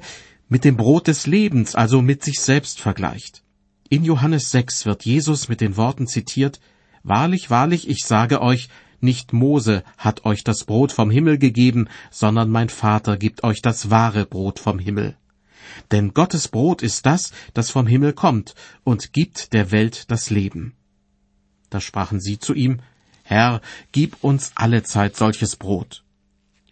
mit 0.49 0.63
dem 0.63 0.77
Brot 0.77 1.05
des 1.05 1.27
Lebens, 1.27 1.75
also 1.75 2.01
mit 2.01 2.23
sich 2.23 2.39
selbst 2.39 2.81
vergleicht. 2.81 3.43
In 3.89 4.03
Johannes 4.03 4.49
6 4.49 4.87
wird 4.87 5.05
Jesus 5.05 5.47
mit 5.47 5.61
den 5.61 5.77
Worten 5.77 6.07
zitiert, 6.07 6.59
Wahrlich, 7.03 7.51
wahrlich, 7.51 7.87
ich 7.87 8.03
sage 8.03 8.41
euch, 8.41 8.67
nicht 8.99 9.31
Mose 9.31 9.83
hat 9.95 10.25
euch 10.25 10.43
das 10.43 10.63
Brot 10.63 10.91
vom 10.91 11.11
Himmel 11.11 11.37
gegeben, 11.37 11.87
sondern 12.09 12.49
mein 12.49 12.69
Vater 12.69 13.15
gibt 13.15 13.43
euch 13.43 13.61
das 13.61 13.91
wahre 13.91 14.25
Brot 14.25 14.57
vom 14.57 14.79
Himmel. 14.79 15.15
Denn 15.91 16.15
Gottes 16.15 16.47
Brot 16.47 16.81
ist 16.81 17.05
das, 17.05 17.31
das 17.53 17.69
vom 17.69 17.85
Himmel 17.85 18.13
kommt 18.13 18.55
und 18.83 19.13
gibt 19.13 19.53
der 19.53 19.69
Welt 19.69 20.09
das 20.09 20.31
Leben. 20.31 20.73
Da 21.69 21.79
sprachen 21.79 22.19
sie 22.19 22.39
zu 22.39 22.55
ihm, 22.55 22.79
Herr, 23.23 23.61
gib 23.91 24.23
uns 24.23 24.51
alle 24.55 24.83
Zeit 24.83 25.15
solches 25.15 25.55
Brot. 25.55 26.03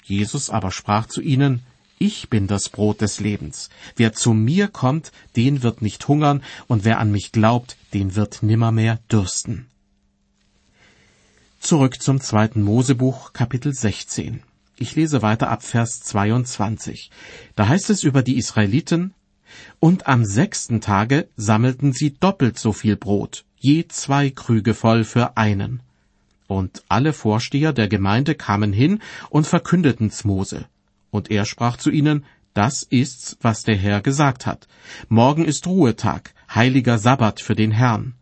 Jesus 0.03 0.49
aber 0.49 0.71
sprach 0.71 1.07
zu 1.07 1.21
ihnen, 1.21 1.63
ich 1.97 2.29
bin 2.29 2.47
das 2.47 2.69
Brot 2.69 3.01
des 3.01 3.19
Lebens. 3.19 3.69
Wer 3.95 4.11
zu 4.13 4.33
mir 4.33 4.67
kommt, 4.67 5.11
den 5.35 5.63
wird 5.63 5.81
nicht 5.81 6.07
hungern, 6.07 6.43
und 6.67 6.83
wer 6.83 6.99
an 6.99 7.11
mich 7.11 7.31
glaubt, 7.31 7.77
den 7.93 8.15
wird 8.15 8.41
nimmermehr 8.41 8.99
dürsten. 9.11 9.67
Zurück 11.59 12.01
zum 12.01 12.19
zweiten 12.19 12.63
Mosebuch, 12.63 13.33
Kapitel 13.33 13.71
16. 13.71 14.41
Ich 14.77 14.95
lese 14.95 15.21
weiter 15.21 15.49
ab 15.49 15.61
Vers 15.61 16.01
22. 16.01 17.11
Da 17.55 17.67
heißt 17.67 17.91
es 17.91 18.03
über 18.03 18.23
die 18.23 18.37
Israeliten, 18.37 19.13
und 19.79 20.07
am 20.07 20.25
sechsten 20.25 20.81
Tage 20.81 21.29
sammelten 21.37 21.93
sie 21.93 22.15
doppelt 22.15 22.57
so 22.57 22.73
viel 22.73 22.95
Brot, 22.95 23.45
je 23.59 23.87
zwei 23.87 24.31
Krüge 24.31 24.73
voll 24.73 25.03
für 25.03 25.37
einen. 25.37 25.81
Und 26.51 26.83
alle 26.89 27.13
Vorsteher 27.13 27.71
der 27.71 27.87
Gemeinde 27.87 28.35
kamen 28.35 28.73
hin 28.73 28.99
und 29.29 29.47
verkündeten's 29.47 30.25
Mose. 30.25 30.65
Und 31.09 31.31
er 31.31 31.45
sprach 31.45 31.77
zu 31.77 31.89
ihnen, 31.89 32.25
das 32.53 32.83
ist's, 32.83 33.37
was 33.39 33.63
der 33.63 33.77
Herr 33.77 34.01
gesagt 34.01 34.45
hat. 34.45 34.67
Morgen 35.07 35.45
ist 35.45 35.65
Ruhetag, 35.65 36.33
heiliger 36.53 36.97
Sabbat 36.97 37.39
für 37.39 37.55
den 37.55 37.71
Herrn. 37.71 38.15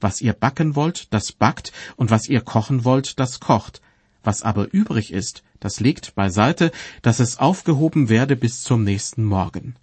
Was 0.00 0.20
ihr 0.20 0.32
backen 0.32 0.74
wollt, 0.74 1.14
das 1.14 1.30
backt, 1.30 1.72
und 1.94 2.10
was 2.10 2.28
ihr 2.28 2.40
kochen 2.40 2.84
wollt, 2.84 3.20
das 3.20 3.38
kocht. 3.38 3.80
Was 4.24 4.42
aber 4.42 4.66
übrig 4.74 5.12
ist, 5.12 5.44
das 5.60 5.78
legt 5.78 6.16
beiseite, 6.16 6.72
dass 7.02 7.20
es 7.20 7.38
aufgehoben 7.38 8.08
werde 8.08 8.34
bis 8.34 8.62
zum 8.62 8.82
nächsten 8.82 9.22
Morgen. 9.22 9.76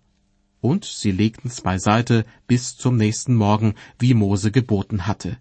Und 0.59 0.83
sie 0.83 1.11
legten's 1.11 1.61
beiseite 1.61 2.25
bis 2.47 2.75
zum 2.75 2.97
nächsten 2.97 3.33
Morgen, 3.33 3.75
wie 3.97 4.13
Mose 4.13 4.51
geboten 4.51 5.07
hatte. 5.07 5.37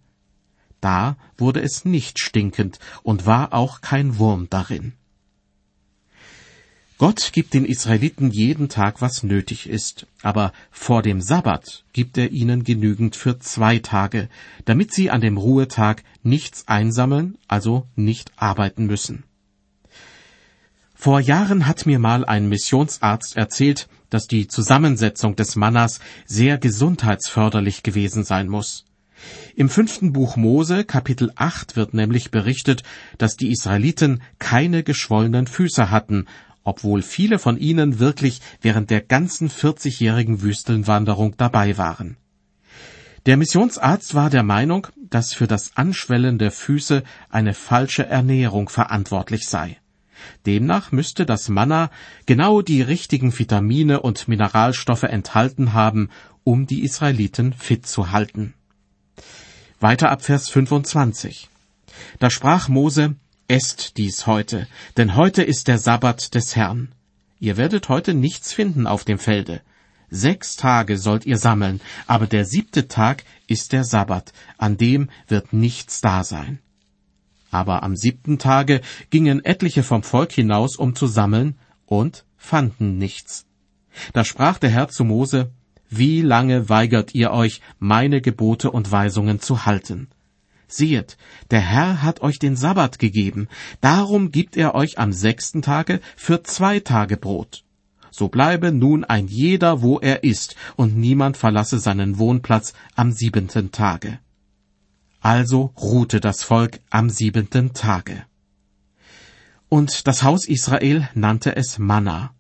Da 0.82 1.16
wurde 1.38 1.62
es 1.62 1.86
nicht 1.86 2.18
stinkend 2.18 2.78
und 3.02 3.24
war 3.24 3.54
auch 3.54 3.80
kein 3.80 4.18
Wurm 4.18 4.48
darin. 4.50 4.92
Gott 6.98 7.32
gibt 7.32 7.54
den 7.54 7.64
Israeliten 7.64 8.30
jeden 8.30 8.68
Tag, 8.68 9.00
was 9.00 9.22
nötig 9.22 9.68
ist, 9.68 10.06
aber 10.22 10.52
vor 10.70 11.02
dem 11.02 11.20
Sabbat 11.20 11.84
gibt 11.92 12.18
er 12.18 12.30
ihnen 12.30 12.62
genügend 12.62 13.16
für 13.16 13.38
zwei 13.38 13.78
Tage, 13.78 14.28
damit 14.66 14.92
sie 14.92 15.10
an 15.10 15.20
dem 15.20 15.36
Ruhetag 15.36 16.04
nichts 16.22 16.68
einsammeln, 16.68 17.38
also 17.48 17.86
nicht 17.96 18.30
arbeiten 18.36 18.86
müssen. 18.86 19.24
Vor 20.94 21.18
Jahren 21.18 21.66
hat 21.66 21.86
mir 21.86 21.98
mal 21.98 22.24
ein 22.24 22.48
Missionsarzt 22.48 23.36
erzählt, 23.36 23.88
dass 24.10 24.26
die 24.26 24.46
Zusammensetzung 24.46 25.34
des 25.36 25.56
Mannas 25.56 26.00
sehr 26.26 26.58
gesundheitsförderlich 26.58 27.82
gewesen 27.82 28.22
sein 28.22 28.48
muss. 28.48 28.84
Im 29.54 29.68
fünften 29.68 30.12
Buch 30.12 30.36
Mose, 30.36 30.84
Kapitel 30.84 31.32
8, 31.36 31.76
wird 31.76 31.94
nämlich 31.94 32.30
berichtet, 32.30 32.82
dass 33.18 33.36
die 33.36 33.50
Israeliten 33.50 34.22
keine 34.38 34.82
geschwollenen 34.82 35.46
Füße 35.46 35.90
hatten 35.90 36.26
obwohl 36.64 37.02
viele 37.02 37.38
von 37.38 37.58
ihnen 37.58 37.98
wirklich 37.98 38.40
während 38.60 38.90
der 38.90 39.00
ganzen 39.00 39.50
40-jährigen 39.50 40.42
Wüstenwanderung 40.42 41.36
dabei 41.36 41.76
waren. 41.76 42.16
Der 43.26 43.36
Missionsarzt 43.36 44.14
war 44.14 44.30
der 44.30 44.42
Meinung, 44.42 44.88
dass 44.96 45.32
für 45.32 45.46
das 45.46 45.76
Anschwellen 45.76 46.38
der 46.38 46.50
Füße 46.50 47.04
eine 47.30 47.54
falsche 47.54 48.06
Ernährung 48.06 48.68
verantwortlich 48.68 49.46
sei. 49.48 49.78
Demnach 50.46 50.92
müsste 50.92 51.26
das 51.26 51.48
Manna 51.48 51.90
genau 52.26 52.62
die 52.62 52.82
richtigen 52.82 53.36
Vitamine 53.36 54.00
und 54.00 54.28
Mineralstoffe 54.28 55.02
enthalten 55.04 55.72
haben, 55.72 56.10
um 56.44 56.66
die 56.66 56.82
Israeliten 56.82 57.52
fit 57.52 57.86
zu 57.86 58.10
halten. 58.10 58.54
Weiter 59.82 60.10
ab 60.10 60.22
Vers 60.22 60.48
25. 60.48 61.48
Da 62.20 62.30
sprach 62.30 62.68
Mose, 62.68 63.16
Esst 63.48 63.96
dies 63.96 64.28
heute, 64.28 64.68
denn 64.96 65.16
heute 65.16 65.42
ist 65.42 65.66
der 65.66 65.76
Sabbat 65.76 66.36
des 66.36 66.54
Herrn. 66.54 66.92
Ihr 67.40 67.56
werdet 67.56 67.88
heute 67.88 68.14
nichts 68.14 68.52
finden 68.52 68.86
auf 68.86 69.02
dem 69.04 69.18
Felde. 69.18 69.60
Sechs 70.08 70.54
Tage 70.54 70.98
sollt 70.98 71.26
ihr 71.26 71.36
sammeln, 71.36 71.80
aber 72.06 72.28
der 72.28 72.44
siebte 72.44 72.86
Tag 72.86 73.24
ist 73.48 73.72
der 73.72 73.82
Sabbat, 73.82 74.32
an 74.56 74.76
dem 74.76 75.10
wird 75.26 75.52
nichts 75.52 76.00
da 76.00 76.22
sein. 76.22 76.60
Aber 77.50 77.82
am 77.82 77.96
siebten 77.96 78.38
Tage 78.38 78.82
gingen 79.10 79.44
etliche 79.44 79.82
vom 79.82 80.04
Volk 80.04 80.30
hinaus, 80.30 80.76
um 80.76 80.94
zu 80.94 81.08
sammeln, 81.08 81.58
und 81.86 82.24
fanden 82.36 82.98
nichts. 82.98 83.46
Da 84.12 84.24
sprach 84.24 84.58
der 84.58 84.70
Herr 84.70 84.88
zu 84.88 85.02
Mose, 85.02 85.50
Wie 85.94 86.22
lange 86.22 86.70
weigert 86.70 87.14
ihr 87.14 87.32
euch, 87.32 87.60
meine 87.78 88.22
Gebote 88.22 88.70
und 88.70 88.90
Weisungen 88.90 89.40
zu 89.40 89.66
halten? 89.66 90.08
Siehet, 90.66 91.18
der 91.50 91.60
Herr 91.60 92.00
hat 92.00 92.22
euch 92.22 92.38
den 92.38 92.56
Sabbat 92.56 92.98
gegeben, 92.98 93.46
darum 93.82 94.30
gibt 94.30 94.56
er 94.56 94.74
euch 94.74 94.98
am 94.98 95.12
sechsten 95.12 95.60
Tage 95.60 96.00
für 96.16 96.42
zwei 96.44 96.80
Tage 96.80 97.18
Brot. 97.18 97.64
So 98.10 98.28
bleibe 98.28 98.72
nun 98.72 99.04
ein 99.04 99.26
jeder, 99.26 99.82
wo 99.82 99.98
er 99.98 100.24
ist, 100.24 100.56
und 100.76 100.96
niemand 100.96 101.36
verlasse 101.36 101.78
seinen 101.78 102.16
Wohnplatz 102.16 102.72
am 102.94 103.12
siebenten 103.12 103.70
Tage. 103.70 104.18
Also 105.20 105.74
ruhte 105.76 106.20
das 106.20 106.42
Volk 106.42 106.80
am 106.88 107.10
siebenten 107.10 107.74
Tage. 107.74 108.24
Und 109.68 110.06
das 110.06 110.22
Haus 110.22 110.48
Israel 110.48 111.06
nannte 111.12 111.54
es 111.54 111.78
Manna, 111.78 112.32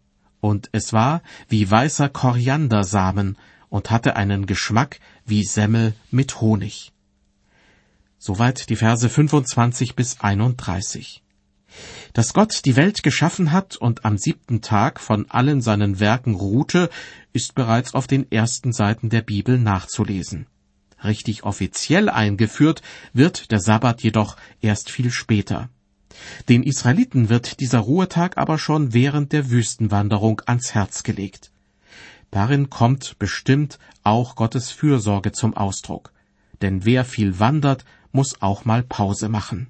und 0.42 0.68
es 0.72 0.92
war 0.92 1.22
wie 1.48 1.70
weißer 1.70 2.08
Koriandersamen 2.08 3.38
und 3.68 3.90
hatte 3.90 4.16
einen 4.16 4.44
Geschmack 4.44 4.98
wie 5.24 5.44
Semmel 5.44 5.94
mit 6.10 6.40
Honig. 6.40 6.92
Soweit 8.18 8.68
die 8.68 8.76
Verse 8.76 9.08
25 9.08 9.94
bis 9.94 10.20
31. 10.20 11.22
Dass 12.12 12.34
Gott 12.34 12.64
die 12.64 12.74
Welt 12.74 13.04
geschaffen 13.04 13.52
hat 13.52 13.76
und 13.76 14.04
am 14.04 14.18
siebten 14.18 14.60
Tag 14.60 14.98
von 15.00 15.30
allen 15.30 15.62
seinen 15.62 16.00
Werken 16.00 16.34
ruhte, 16.34 16.90
ist 17.32 17.54
bereits 17.54 17.94
auf 17.94 18.08
den 18.08 18.30
ersten 18.30 18.72
Seiten 18.72 19.10
der 19.10 19.22
Bibel 19.22 19.58
nachzulesen. 19.58 20.46
Richtig 21.04 21.44
offiziell 21.44 22.08
eingeführt 22.08 22.82
wird 23.12 23.52
der 23.52 23.60
Sabbat 23.60 24.02
jedoch 24.02 24.36
erst 24.60 24.90
viel 24.90 25.12
später. 25.12 25.68
Den 26.48 26.62
Israeliten 26.62 27.28
wird 27.28 27.60
dieser 27.60 27.80
Ruhetag 27.80 28.38
aber 28.38 28.58
schon 28.58 28.92
während 28.92 29.32
der 29.32 29.50
Wüstenwanderung 29.50 30.42
ans 30.46 30.74
Herz 30.74 31.02
gelegt. 31.02 31.50
Darin 32.30 32.70
kommt 32.70 33.18
bestimmt 33.18 33.78
auch 34.02 34.36
Gottes 34.36 34.70
Fürsorge 34.70 35.32
zum 35.32 35.54
Ausdruck. 35.54 36.12
Denn 36.62 36.84
wer 36.84 37.04
viel 37.04 37.38
wandert, 37.38 37.84
muss 38.12 38.40
auch 38.40 38.64
mal 38.64 38.82
Pause 38.82 39.28
machen. 39.28 39.68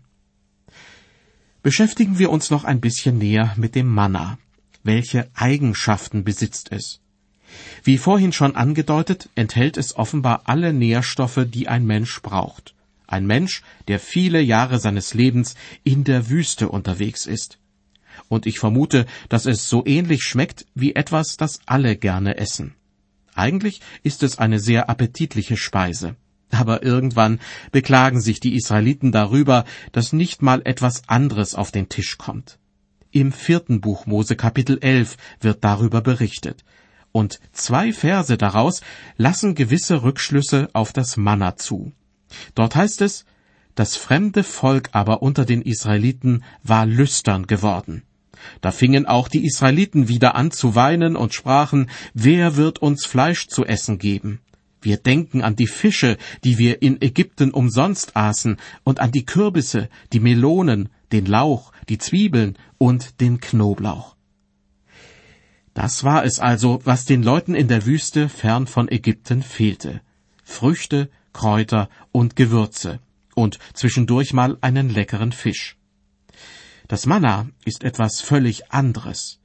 Beschäftigen 1.62 2.18
wir 2.18 2.30
uns 2.30 2.50
noch 2.50 2.64
ein 2.64 2.80
bisschen 2.80 3.18
näher 3.18 3.52
mit 3.56 3.75
dem 3.75 3.88
Manna. 3.88 4.38
Welche 4.82 5.28
Eigenschaften 5.35 6.25
besitzt 6.25 6.73
es? 6.73 7.00
Wie 7.85 7.99
vorhin 7.99 8.32
schon 8.32 8.56
angedeutet, 8.56 9.28
enthält 9.35 9.76
es 9.76 9.97
offenbar 9.97 10.42
alle 10.47 10.73
Nährstoffe, 10.73 11.47
die 11.47 11.68
ein 11.68 11.85
Mensch 11.85 12.21
braucht. 12.23 12.75
Ein 13.12 13.26
Mensch, 13.26 13.62
der 13.88 14.00
viele 14.00 14.40
Jahre 14.40 14.78
seines 14.78 15.12
Lebens 15.12 15.54
in 15.85 16.02
der 16.02 16.31
Wüste 16.31 16.71
unterwegs 16.71 17.26
ist. 17.26 17.59
Und 18.28 18.47
ich 18.47 18.59
vermute, 18.59 19.04
dass 19.28 19.45
es 19.45 19.69
so 19.69 19.85
ähnlich 19.85 20.23
schmeckt 20.23 20.64
wie 20.75 20.95
etwas, 20.95 21.37
das 21.37 21.61
alle 21.66 21.97
gerne 21.97 22.38
essen. 22.38 22.75
Eigentlich 23.35 23.83
ist 24.02 24.23
es 24.23 24.38
eine 24.38 24.59
sehr 24.59 24.88
appetitliche 24.88 25.59
Speise. 25.59 26.16
Aber 26.51 26.83
irgendwann 26.83 27.38
beklagen 27.70 28.22
sich 28.22 28.40
die 28.40 28.55
Israeliten 28.55 29.12
darüber, 29.12 29.66
dass 29.92 30.14
nicht 30.14 30.40
mal 30.40 30.62
etwas 30.64 31.07
anderes 31.07 31.55
auf 31.55 31.70
den 31.70 31.90
Tisch 31.90 32.16
kommt. 32.16 32.59
Im 33.11 33.33
vierten 33.33 33.83
Buch 33.83 34.07
Mose 34.07 34.37
Kapitel 34.37 34.79
11 34.81 35.18
wird 35.40 35.64
darüber 35.64 36.01
berichtet 36.01 36.64
und 37.12 37.40
zwei 37.53 37.92
Verse 37.92 38.37
daraus 38.38 38.81
lassen 39.18 39.55
gewisse 39.55 40.03
Rückschlüsse 40.03 40.70
auf 40.72 40.92
das 40.94 41.18
Manna 41.18 41.57
zu. 41.57 41.92
Dort 42.55 42.75
heißt 42.75 43.03
es, 43.03 43.25
das 43.75 43.97
fremde 43.97 44.45
Volk 44.45 44.90
aber 44.92 45.23
unter 45.23 45.45
den 45.45 45.62
Israeliten 45.62 46.45
war 46.62 46.87
lüstern 46.87 47.47
geworden. 47.47 48.03
Da 48.61 48.71
fingen 48.73 49.07
auch 49.07 49.29
die 49.29 49.47
Israeliten 49.47 50.09
wieder 50.09 50.35
an 50.35 50.51
zu 50.51 50.75
weinen 50.75 51.16
und 51.16 51.33
sprachen, 51.33 51.88
wer 52.12 52.57
wird 52.57 52.81
uns 52.81 53.07
Fleisch 53.07 53.47
zu 53.49 53.64
essen 53.64 53.99
geben? 53.99 54.40
Wir 54.81 54.97
denken 54.97 55.42
an 55.42 55.55
die 55.55 55.68
Fische, 55.68 56.18
die 56.42 56.59
wir 56.59 56.83
in 56.83 57.01
Ägypten 57.01 57.53
umsonst 57.53 58.16
aßen, 58.16 58.57
und 58.83 58.99
an 58.99 59.12
die 59.12 59.25
Kürbisse, 59.25 59.88
die 60.12 60.18
Melonen, 60.18 60.88
den 61.12 61.27
Lauch, 61.27 61.73
die 61.88 61.99
Zwiebeln 61.99 62.59
und 62.79 63.21
den 63.21 63.40
Knoblauch. 63.40 64.16
Das 65.73 66.05
war 66.05 66.25
es 66.25 66.40
also, 66.40 66.81
was 66.85 67.05
den 67.05 67.23
Leuten 67.23 67.55
in 67.55 67.68
der 67.68 67.87
Wüste 67.87 68.29
fern 68.29 68.66
von 68.66 68.90
Ägypten 68.90 69.42
fehlte. 69.42 70.01
Früchte, 70.52 71.10
Kräuter 71.32 71.88
und 72.12 72.36
Gewürze 72.36 73.00
und 73.34 73.58
zwischendurch 73.72 74.32
mal 74.32 74.58
einen 74.60 74.90
leckeren 74.90 75.32
Fisch. 75.32 75.76
Das 76.88 77.06
Manna 77.06 77.48
ist 77.64 77.84
etwas 77.84 78.20
völlig 78.20 78.70
anderes. 78.70 79.40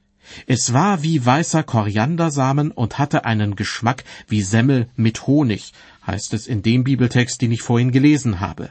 Es 0.46 0.74
war 0.74 1.02
wie 1.02 1.24
weißer 1.24 1.62
Koriandersamen 1.62 2.70
und 2.70 2.98
hatte 2.98 3.24
einen 3.24 3.56
Geschmack 3.56 4.04
wie 4.28 4.42
Semmel 4.42 4.90
mit 4.96 5.26
Honig, 5.26 5.72
heißt 6.06 6.34
es 6.34 6.46
in 6.46 6.62
dem 6.62 6.84
Bibeltext, 6.84 7.40
den 7.40 7.52
ich 7.52 7.62
vorhin 7.62 7.90
gelesen 7.90 8.40
habe. 8.40 8.70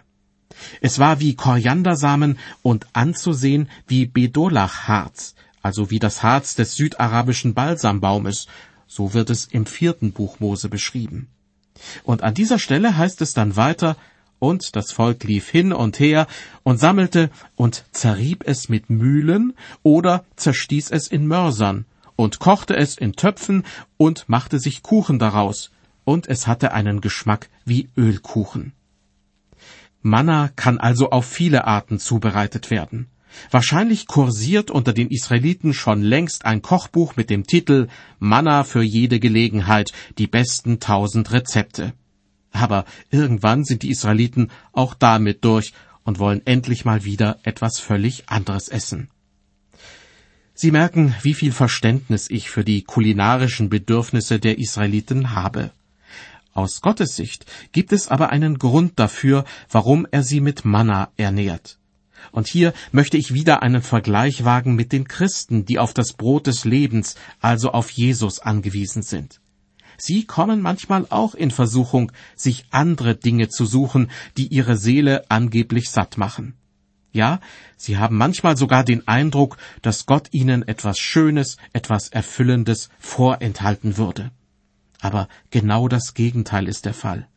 Es 0.80 1.00
war 1.00 1.20
wie 1.20 1.36
Koriandersamen 1.36 2.38
und 2.62 2.86
anzusehen 2.94 3.70
wie 3.88 4.06
Bedolachharz, 4.06 5.34
also 5.64 5.90
wie 5.90 6.00
das 6.00 6.22
Harz 6.22 6.54
des 6.54 6.76
südarabischen 6.76 7.56
Balsambaumes, 7.56 8.48
so 8.86 9.16
wird 9.16 9.32
es 9.32 9.46
im 9.46 9.66
vierten 9.66 10.12
Buch 10.14 10.40
Mose 10.40 10.70
beschrieben. 10.70 11.30
Und 12.04 12.24
an 12.24 12.34
dieser 12.34 12.60
Stelle 12.60 12.98
heißt 12.98 13.22
es 13.22 13.34
dann 13.34 13.56
weiter, 13.56 13.98
und 14.40 14.76
das 14.76 14.92
Volk 14.92 15.24
lief 15.24 15.50
hin 15.50 15.74
und 15.74 16.00
her 16.00 16.28
und 16.64 16.80
sammelte 16.80 17.32
und 17.56 17.86
zerrieb 17.92 18.44
es 18.46 18.70
mit 18.70 18.90
Mühlen 18.90 19.54
oder 19.84 20.26
zerstieß 20.36 20.92
es 20.92 21.08
in 21.08 21.28
Mörsern 21.28 21.86
und 22.16 22.40
kochte 22.40 22.76
es 22.76 22.98
in 22.98 23.14
Töpfen 23.14 23.64
und 23.98 24.28
machte 24.28 24.60
sich 24.60 24.84
Kuchen 24.84 25.20
daraus, 25.20 25.72
und 26.04 26.28
es 26.28 26.48
hatte 26.48 26.72
einen 26.72 27.02
Geschmack 27.02 27.50
wie 27.66 27.90
Ölkuchen. 27.98 28.74
Manna 30.02 30.50
kann 30.56 30.78
also 30.80 31.10
auf 31.10 31.26
viele 31.26 31.66
Arten 31.66 32.00
zubereitet 32.00 32.70
werden. 32.72 33.08
Wahrscheinlich 33.52 34.08
kursiert 34.08 34.72
unter 34.72 34.94
den 34.94 35.10
Israeliten 35.10 35.74
schon 35.74 36.02
längst 36.02 36.46
ein 36.46 36.62
Kochbuch 36.62 37.16
mit 37.16 37.30
dem 37.30 37.46
Titel 37.46 37.88
Manna 38.20 38.64
für 38.64 38.82
jede 38.82 39.20
Gelegenheit, 39.20 39.92
die 40.18 40.28
besten 40.28 40.80
tausend 40.80 41.32
Rezepte. 41.32 41.94
Aber 42.52 42.86
irgendwann 43.12 43.64
sind 43.64 43.84
die 43.84 43.90
Israeliten 43.90 44.50
auch 44.72 44.94
damit 44.94 45.44
durch 45.46 45.74
und 46.04 46.20
wollen 46.20 46.42
endlich 46.46 46.86
mal 46.86 47.04
wieder 47.04 47.38
etwas 47.44 47.80
völlig 47.80 48.30
anderes 48.30 48.70
essen. 48.70 49.10
Sie 50.54 50.72
merken, 50.72 51.14
wie 51.22 51.36
viel 51.36 51.52
Verständnis 51.52 52.32
ich 52.32 52.50
für 52.50 52.64
die 52.64 52.82
kulinarischen 52.82 53.70
Bedürfnisse 53.70 54.40
der 54.40 54.58
Israeliten 54.58 55.36
habe. 55.36 55.72
Aus 56.54 56.82
Gottes 56.82 57.16
Sicht 57.16 57.46
gibt 57.74 57.94
es 57.94 58.08
aber 58.08 58.30
einen 58.30 58.58
Grund 58.58 58.94
dafür, 58.98 59.46
warum 59.70 60.08
er 60.10 60.24
sie 60.24 60.42
mit 60.42 60.66
Manna 60.66 61.12
ernährt. 61.16 61.78
Und 62.32 62.48
hier 62.48 62.74
möchte 62.92 63.18
ich 63.18 63.34
wieder 63.34 63.62
einen 63.64 63.82
Vergleich 63.82 64.44
wagen 64.44 64.76
mit 64.76 64.92
den 64.92 65.08
Christen, 65.08 65.66
die 65.66 65.80
auf 65.80 65.94
das 65.94 66.14
Brot 66.14 66.48
des 66.48 66.66
Lebens, 66.66 67.16
also 67.40 67.72
auf 67.72 67.90
Jesus 67.90 68.40
angewiesen 68.40 69.02
sind. 69.02 69.40
Sie 69.98 70.26
kommen 70.26 70.62
manchmal 70.62 71.08
auch 71.10 71.34
in 71.34 71.52
Versuchung, 71.52 72.12
sich 72.36 72.66
andere 72.70 73.16
Dinge 73.16 73.50
zu 73.50 73.66
suchen, 73.66 74.12
die 74.38 74.48
ihre 74.48 74.78
Seele 74.78 75.30
angeblich 75.30 75.90
satt 75.90 76.18
machen. 76.18 76.54
Ja, 77.12 77.40
sie 77.78 77.98
haben 77.98 78.16
manchmal 78.16 78.58
sogar 78.58 78.84
den 78.84 79.08
Eindruck, 79.08 79.58
dass 79.82 80.06
Gott 80.06 80.28
ihnen 80.34 80.68
etwas 80.68 81.00
Schönes, 81.00 81.58
etwas 81.74 82.10
Erfüllendes 82.10 82.90
vorenthalten 83.00 83.98
würde. 83.98 84.32
Aber 85.00 85.28
genau 85.50 85.88
das 85.88 86.14
Gegenteil 86.14 86.68
ist 86.68 86.86
der 86.86 86.94
Fall. 86.94 87.28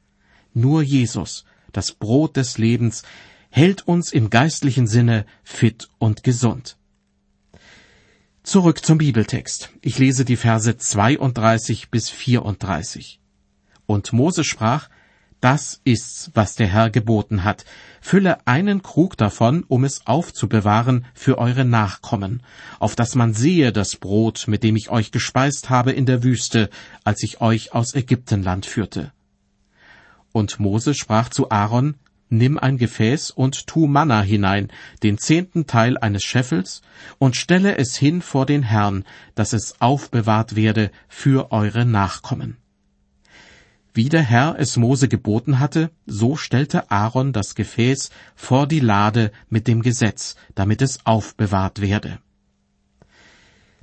Nur 0.53 0.83
Jesus, 0.83 1.45
das 1.73 1.93
Brot 1.93 2.37
des 2.37 2.59
Lebens, 2.59 3.05
hält 3.51 3.87
uns 3.87 4.13
im 4.13 4.31
geistlichen 4.31 4.87
Sinne 4.87 5.27
fit 5.43 5.89
und 5.99 6.23
gesund. 6.23 6.77
Zurück 8.43 8.85
zum 8.85 8.99
Bibeltext. 8.99 9.71
Ich 9.83 9.99
lese 9.99 10.25
die 10.25 10.37
Verse 10.37 10.77
32 10.77 11.91
bis 11.91 12.09
34. 12.09 13.21
Und 13.87 14.13
Mose 14.13 14.45
sprach, 14.45 14.89
das 15.41 15.81
ist's, 15.85 16.31
was 16.35 16.55
der 16.55 16.67
Herr 16.67 16.91
geboten 16.91 17.45
hat. 17.45 17.65
Fülle 18.01 18.47
einen 18.47 18.83
Krug 18.83 19.17
davon, 19.17 19.65
um 19.69 19.85
es 19.85 20.07
aufzubewahren 20.07 21.07
für 21.15 21.39
eure 21.39 21.65
Nachkommen, 21.65 22.43
auf 22.79 22.95
dass 22.95 23.15
man 23.15 23.33
sehe 23.33 23.73
das 23.73 23.97
Brot, 23.97 24.45
mit 24.49 24.63
dem 24.63 24.77
ich 24.77 24.91
euch 24.91 25.13
gespeist 25.13 25.71
habe 25.71 25.93
in 25.93 26.07
der 26.07 26.23
Wüste, 26.23 26.69
als 27.05 27.23
ich 27.23 27.41
euch 27.41 27.75
aus 27.75 27.95
Ägyptenland 27.95 28.67
führte. 28.67 29.13
Und 30.33 30.61
Mose 30.61 30.95
sprach 30.95 31.31
zu 31.31 31.51
Aaron, 31.51 31.95
Nimm 32.33 32.59
ein 32.59 32.79
Gefäß 32.79 33.33
und 33.33 33.67
tu 33.67 33.89
Manna 33.89 34.23
hinein, 34.23 34.69
den 35.03 35.19
zehnten 35.19 35.67
Teil 35.67 35.99
eines 35.99 36.23
Scheffels, 36.23 36.81
und 37.19 37.35
stelle 37.35 37.77
es 37.77 37.97
hin 37.97 38.23
vor 38.23 38.47
den 38.47 38.63
Herrn, 38.63 39.05
dass 39.35 39.53
es 39.53 39.81
aufbewahrt 39.81 40.55
werde 40.55 40.93
für 41.09 41.51
eure 41.51 41.85
Nachkommen. 41.85 42.57
Wie 43.93 44.09
der 44.09 44.23
Herr 44.23 44.55
es 44.59 44.77
Mose 44.77 45.09
geboten 45.09 45.59
hatte, 45.59 45.91
so 46.07 46.37
stellte 46.37 46.93
Aaron 46.93 47.33
das 47.33 47.57
Gefäß 47.57 48.11
vor 48.37 48.69
die 48.69 48.79
Lade 48.79 49.33
mit 49.49 49.67
dem 49.67 49.83
Gesetz, 49.83 50.37
damit 50.55 50.83
es 50.83 51.05
aufbewahrt 51.05 51.81
werde. 51.81 52.21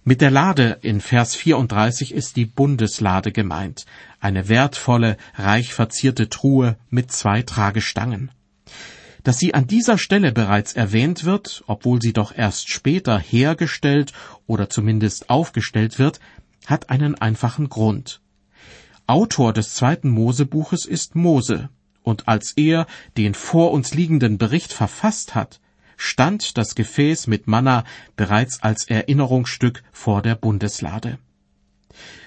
Mit 0.06 0.22
der 0.22 0.32
Lade 0.32 0.80
in 0.84 1.02
Vers 1.02 1.36
34 1.36 2.14
ist 2.14 2.38
die 2.38 2.46
Bundeslade 2.46 3.34
gemeint, 3.34 3.86
eine 4.22 4.48
wertvolle, 4.48 5.18
reich 5.36 5.74
verzierte 5.74 6.30
Truhe 6.30 6.78
mit 6.90 7.12
zwei 7.12 7.42
Tragestangen. 7.42 8.32
Dass 9.28 9.40
sie 9.40 9.54
an 9.54 9.68
dieser 9.68 9.98
Stelle 9.98 10.32
bereits 10.32 10.72
erwähnt 10.72 11.26
wird, 11.26 11.62
obwohl 11.68 12.02
sie 12.02 12.14
doch 12.14 12.34
erst 12.34 12.70
später 12.70 13.20
hergestellt 13.20 14.14
oder 14.46 14.70
zumindest 14.70 15.30
aufgestellt 15.30 16.00
wird, 16.00 16.22
hat 16.66 16.90
einen 16.90 17.16
einfachen 17.16 17.68
Grund. 17.68 18.22
Autor 19.06 19.52
des 19.52 19.76
zweiten 19.76 20.10
Mosebuches 20.10 20.86
ist 20.86 21.16
Mose, 21.16 21.68
und 22.04 22.30
als 22.30 22.54
er 22.56 22.88
den 23.18 23.34
vor 23.34 23.74
uns 23.74 23.94
liegenden 23.94 24.38
Bericht 24.38 24.72
verfasst 24.72 25.36
hat, 25.36 25.60
stand 25.98 26.58
das 26.58 26.74
Gefäß 26.74 27.28
mit 27.28 27.48
Manna 27.48 27.84
bereits 28.16 28.64
als 28.64 28.86
Erinnerungsstück 28.86 29.84
vor 29.92 30.22
der 30.22 30.36
Bundeslade. 30.36 31.20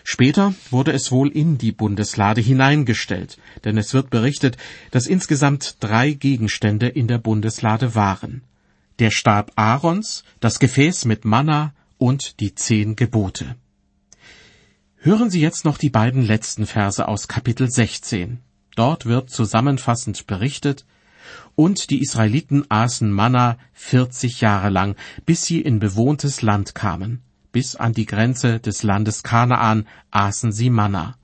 Später 0.05 0.55
wurde 0.71 0.93
es 0.93 1.13
wohl 1.13 1.29
in 1.29 1.59
die 1.59 1.73
Bundeslade 1.73 2.41
hineingestellt, 2.41 3.39
denn 3.65 3.77
es 3.79 3.95
wird 3.95 4.11
berichtet, 4.11 4.57
dass 4.91 5.07
insgesamt 5.07 5.77
drei 5.81 6.13
Gegenstände 6.13 6.89
in 6.89 7.07
der 7.07 7.19
Bundeslade 7.19 7.95
waren. 7.95 8.43
Der 8.99 9.11
Stab 9.11 9.53
Aarons, 9.57 10.25
das 10.41 10.59
Gefäß 10.59 11.05
mit 11.05 11.25
Manna 11.25 11.75
und 11.99 12.41
die 12.41 12.55
zehn 12.55 12.97
Gebote. 12.97 13.57
Hören 14.97 15.31
Sie 15.31 15.41
jetzt 15.41 15.65
noch 15.65 15.79
die 15.79 15.91
beiden 15.91 16.23
letzten 16.23 16.67
Verse 16.67 17.07
aus 17.07 17.27
Kapitel 17.27 17.71
16. 17.71 18.41
Dort 18.77 19.07
wird 19.07 19.31
zusammenfassend 19.31 20.27
berichtet, 20.27 20.85
und 21.55 21.91
die 21.91 22.01
Israeliten 22.01 22.65
aßen 22.69 23.11
Manna 23.11 23.59
vierzig 23.73 24.41
Jahre 24.41 24.71
lang, 24.71 24.97
bis 25.27 25.45
sie 25.45 25.61
in 25.61 25.79
bewohntes 25.79 26.43
Land 26.43 26.75
kamen. 26.75 27.23
Bis 27.53 27.77
an 27.77 27.93
die 27.93 28.07
Grenze 28.07 28.61
des 28.61 28.83
Landes 28.83 29.23
Kanaan 29.23 29.87
aßen 30.11 30.53
sie 30.53 30.71
Manna. 30.71 31.17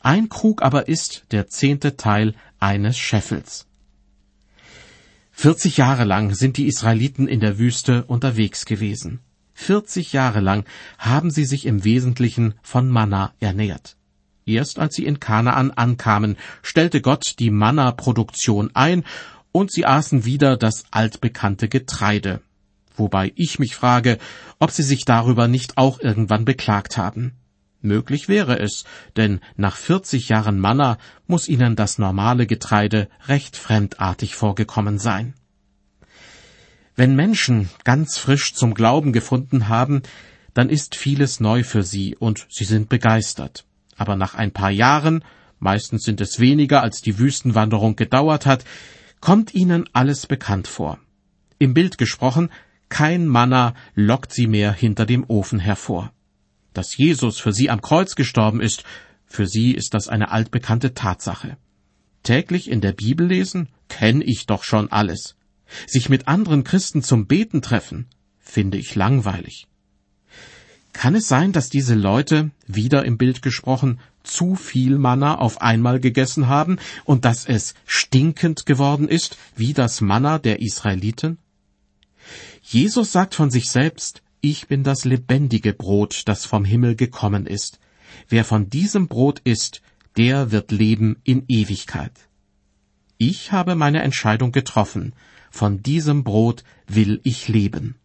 Ein 0.00 0.28
Krug 0.28 0.62
aber 0.62 0.88
ist 0.88 1.24
der 1.30 1.48
zehnte 1.48 1.96
Teil 1.96 2.34
eines 2.58 2.98
Scheffels. 2.98 3.66
Vierzig 5.32 5.76
Jahre 5.78 6.04
lang 6.04 6.34
sind 6.34 6.56
die 6.56 6.66
Israeliten 6.66 7.26
in 7.26 7.40
der 7.40 7.58
Wüste 7.58 8.04
unterwegs 8.04 8.66
gewesen. 8.66 9.20
40 9.54 10.12
Jahre 10.12 10.40
lang 10.40 10.64
haben 10.98 11.30
sie 11.30 11.44
sich 11.44 11.66
im 11.66 11.84
Wesentlichen 11.84 12.54
von 12.62 12.88
Manna 12.88 13.32
ernährt. 13.40 13.96
Erst 14.46 14.78
als 14.78 14.94
sie 14.94 15.06
in 15.06 15.20
Kanaan 15.20 15.70
ankamen, 15.70 16.36
stellte 16.62 17.00
Gott 17.00 17.36
die 17.38 17.50
Manna-Produktion 17.50 18.70
ein 18.74 19.04
und 19.52 19.72
sie 19.72 19.86
aßen 19.86 20.24
wieder 20.24 20.56
das 20.56 20.84
altbekannte 20.90 21.68
Getreide. 21.68 22.40
Wobei 22.96 23.32
ich 23.34 23.58
mich 23.58 23.74
frage, 23.74 24.18
ob 24.58 24.70
sie 24.70 24.82
sich 24.82 25.04
darüber 25.04 25.48
nicht 25.48 25.76
auch 25.76 26.00
irgendwann 26.00 26.44
beklagt 26.44 26.96
haben. 26.96 27.32
Möglich 27.80 28.28
wäre 28.28 28.58
es, 28.58 28.84
denn 29.16 29.40
nach 29.56 29.76
40 29.76 30.30
Jahren 30.30 30.58
Manna 30.58 30.96
muss 31.26 31.48
ihnen 31.48 31.76
das 31.76 31.98
normale 31.98 32.46
Getreide 32.46 33.08
recht 33.26 33.56
fremdartig 33.56 34.36
vorgekommen 34.36 34.98
sein. 34.98 35.34
Wenn 36.96 37.16
Menschen 37.16 37.68
ganz 37.82 38.16
frisch 38.16 38.54
zum 38.54 38.72
Glauben 38.72 39.12
gefunden 39.12 39.68
haben, 39.68 40.02
dann 40.54 40.70
ist 40.70 40.94
vieles 40.94 41.40
neu 41.40 41.64
für 41.64 41.82
sie 41.82 42.16
und 42.16 42.46
sie 42.48 42.64
sind 42.64 42.88
begeistert. 42.88 43.66
Aber 43.96 44.16
nach 44.16 44.34
ein 44.34 44.52
paar 44.52 44.70
Jahren, 44.70 45.24
meistens 45.58 46.04
sind 46.04 46.20
es 46.20 46.38
weniger 46.38 46.82
als 46.82 47.02
die 47.02 47.18
Wüstenwanderung 47.18 47.96
gedauert 47.96 48.46
hat, 48.46 48.64
kommt 49.20 49.52
ihnen 49.52 49.88
alles 49.92 50.26
bekannt 50.26 50.68
vor. 50.68 50.98
Im 51.58 51.74
Bild 51.74 51.98
gesprochen, 51.98 52.50
kein 52.88 53.26
Manna 53.26 53.74
lockt 53.94 54.32
sie 54.32 54.46
mehr 54.46 54.72
hinter 54.72 55.06
dem 55.06 55.24
Ofen 55.28 55.58
hervor. 55.58 56.12
Dass 56.72 56.96
Jesus 56.96 57.38
für 57.38 57.52
sie 57.52 57.70
am 57.70 57.80
Kreuz 57.80 58.14
gestorben 58.14 58.60
ist, 58.60 58.84
für 59.26 59.46
sie 59.46 59.72
ist 59.72 59.94
das 59.94 60.08
eine 60.08 60.30
altbekannte 60.30 60.94
Tatsache. 60.94 61.56
Täglich 62.22 62.70
in 62.70 62.80
der 62.80 62.92
Bibel 62.92 63.26
lesen, 63.26 63.68
kenne 63.88 64.24
ich 64.24 64.46
doch 64.46 64.64
schon 64.64 64.90
alles. 64.90 65.36
Sich 65.86 66.08
mit 66.08 66.28
anderen 66.28 66.64
Christen 66.64 67.02
zum 67.02 67.26
Beten 67.26 67.62
treffen, 67.62 68.06
finde 68.38 68.78
ich 68.78 68.94
langweilig. 68.94 69.66
Kann 70.92 71.16
es 71.16 71.26
sein, 71.26 71.52
dass 71.52 71.68
diese 71.68 71.94
Leute, 71.94 72.50
wieder 72.66 73.04
im 73.04 73.18
Bild 73.18 73.42
gesprochen, 73.42 73.98
zu 74.22 74.54
viel 74.54 74.96
Manna 74.96 75.36
auf 75.38 75.60
einmal 75.60 76.00
gegessen 76.00 76.46
haben 76.46 76.78
und 77.04 77.24
dass 77.24 77.44
es 77.44 77.74
stinkend 77.84 78.64
geworden 78.64 79.08
ist, 79.08 79.36
wie 79.56 79.74
das 79.74 80.00
Manna 80.00 80.38
der 80.38 80.62
Israeliten? 80.62 81.38
Jesus 82.62 83.12
sagt 83.12 83.34
von 83.34 83.50
sich 83.50 83.70
selbst, 83.70 84.22
ich 84.40 84.68
bin 84.68 84.82
das 84.82 85.04
lebendige 85.04 85.72
Brot, 85.72 86.22
das 86.26 86.44
vom 86.44 86.64
Himmel 86.64 86.96
gekommen 86.96 87.46
ist. 87.46 87.78
Wer 88.28 88.44
von 88.44 88.68
diesem 88.68 89.08
Brot 89.08 89.40
isst, 89.44 89.80
der 90.16 90.52
wird 90.52 90.70
leben 90.70 91.16
in 91.24 91.44
Ewigkeit. 91.48 92.12
Ich 93.16 93.52
habe 93.52 93.74
meine 93.74 94.02
Entscheidung 94.02 94.52
getroffen, 94.52 95.14
von 95.50 95.82
diesem 95.82 96.24
Brot 96.24 96.64
will 96.86 97.20
ich 97.22 97.48
leben. 97.48 97.96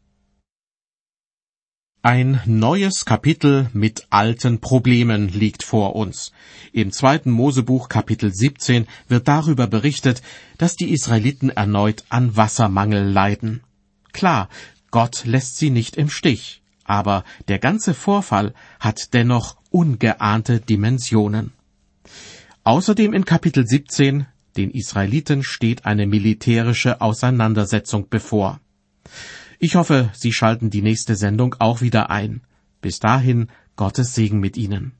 Ein 2.01 2.41
neues 2.45 3.03
Kapitel 3.03 3.69
mit 3.73 4.07
alten 4.09 4.61
Problemen 4.61 5.27
liegt 5.27 5.63
vor 5.63 5.97
uns. 5.97 6.31
Im 6.71 6.93
zweiten 6.93 7.29
Mosebuch 7.29 7.89
Kapitel 7.89 8.33
17 8.33 8.87
wird 9.09 9.27
darüber 9.27 9.67
berichtet, 9.67 10.21
dass 10.57 10.77
die 10.77 10.91
Israeliten 10.91 11.49
erneut 11.49 12.05
an 12.07 12.37
Wassermangel 12.37 13.03
leiden. 13.03 13.61
Klar, 14.13 14.49
Gott 14.91 15.25
lässt 15.25 15.57
sie 15.57 15.69
nicht 15.69 15.97
im 15.97 16.09
Stich, 16.09 16.61
aber 16.83 17.23
der 17.47 17.59
ganze 17.59 17.93
Vorfall 17.93 18.53
hat 18.79 19.13
dennoch 19.13 19.57
ungeahnte 19.69 20.59
Dimensionen. 20.59 21.53
Außerdem 22.63 23.13
in 23.13 23.25
Kapitel 23.25 23.65
17 23.67 24.25
den 24.57 24.71
Israeliten 24.71 25.43
steht 25.43 25.85
eine 25.85 26.05
militärische 26.05 27.01
Auseinandersetzung 27.01 28.07
bevor. 28.09 28.59
Ich 29.59 29.75
hoffe, 29.75 30.09
Sie 30.13 30.33
schalten 30.33 30.69
die 30.69 30.81
nächste 30.81 31.15
Sendung 31.15 31.55
auch 31.59 31.81
wieder 31.81 32.09
ein. 32.09 32.41
Bis 32.81 32.99
dahin 32.99 33.47
Gottes 33.75 34.15
Segen 34.15 34.39
mit 34.39 34.57
Ihnen. 34.57 34.93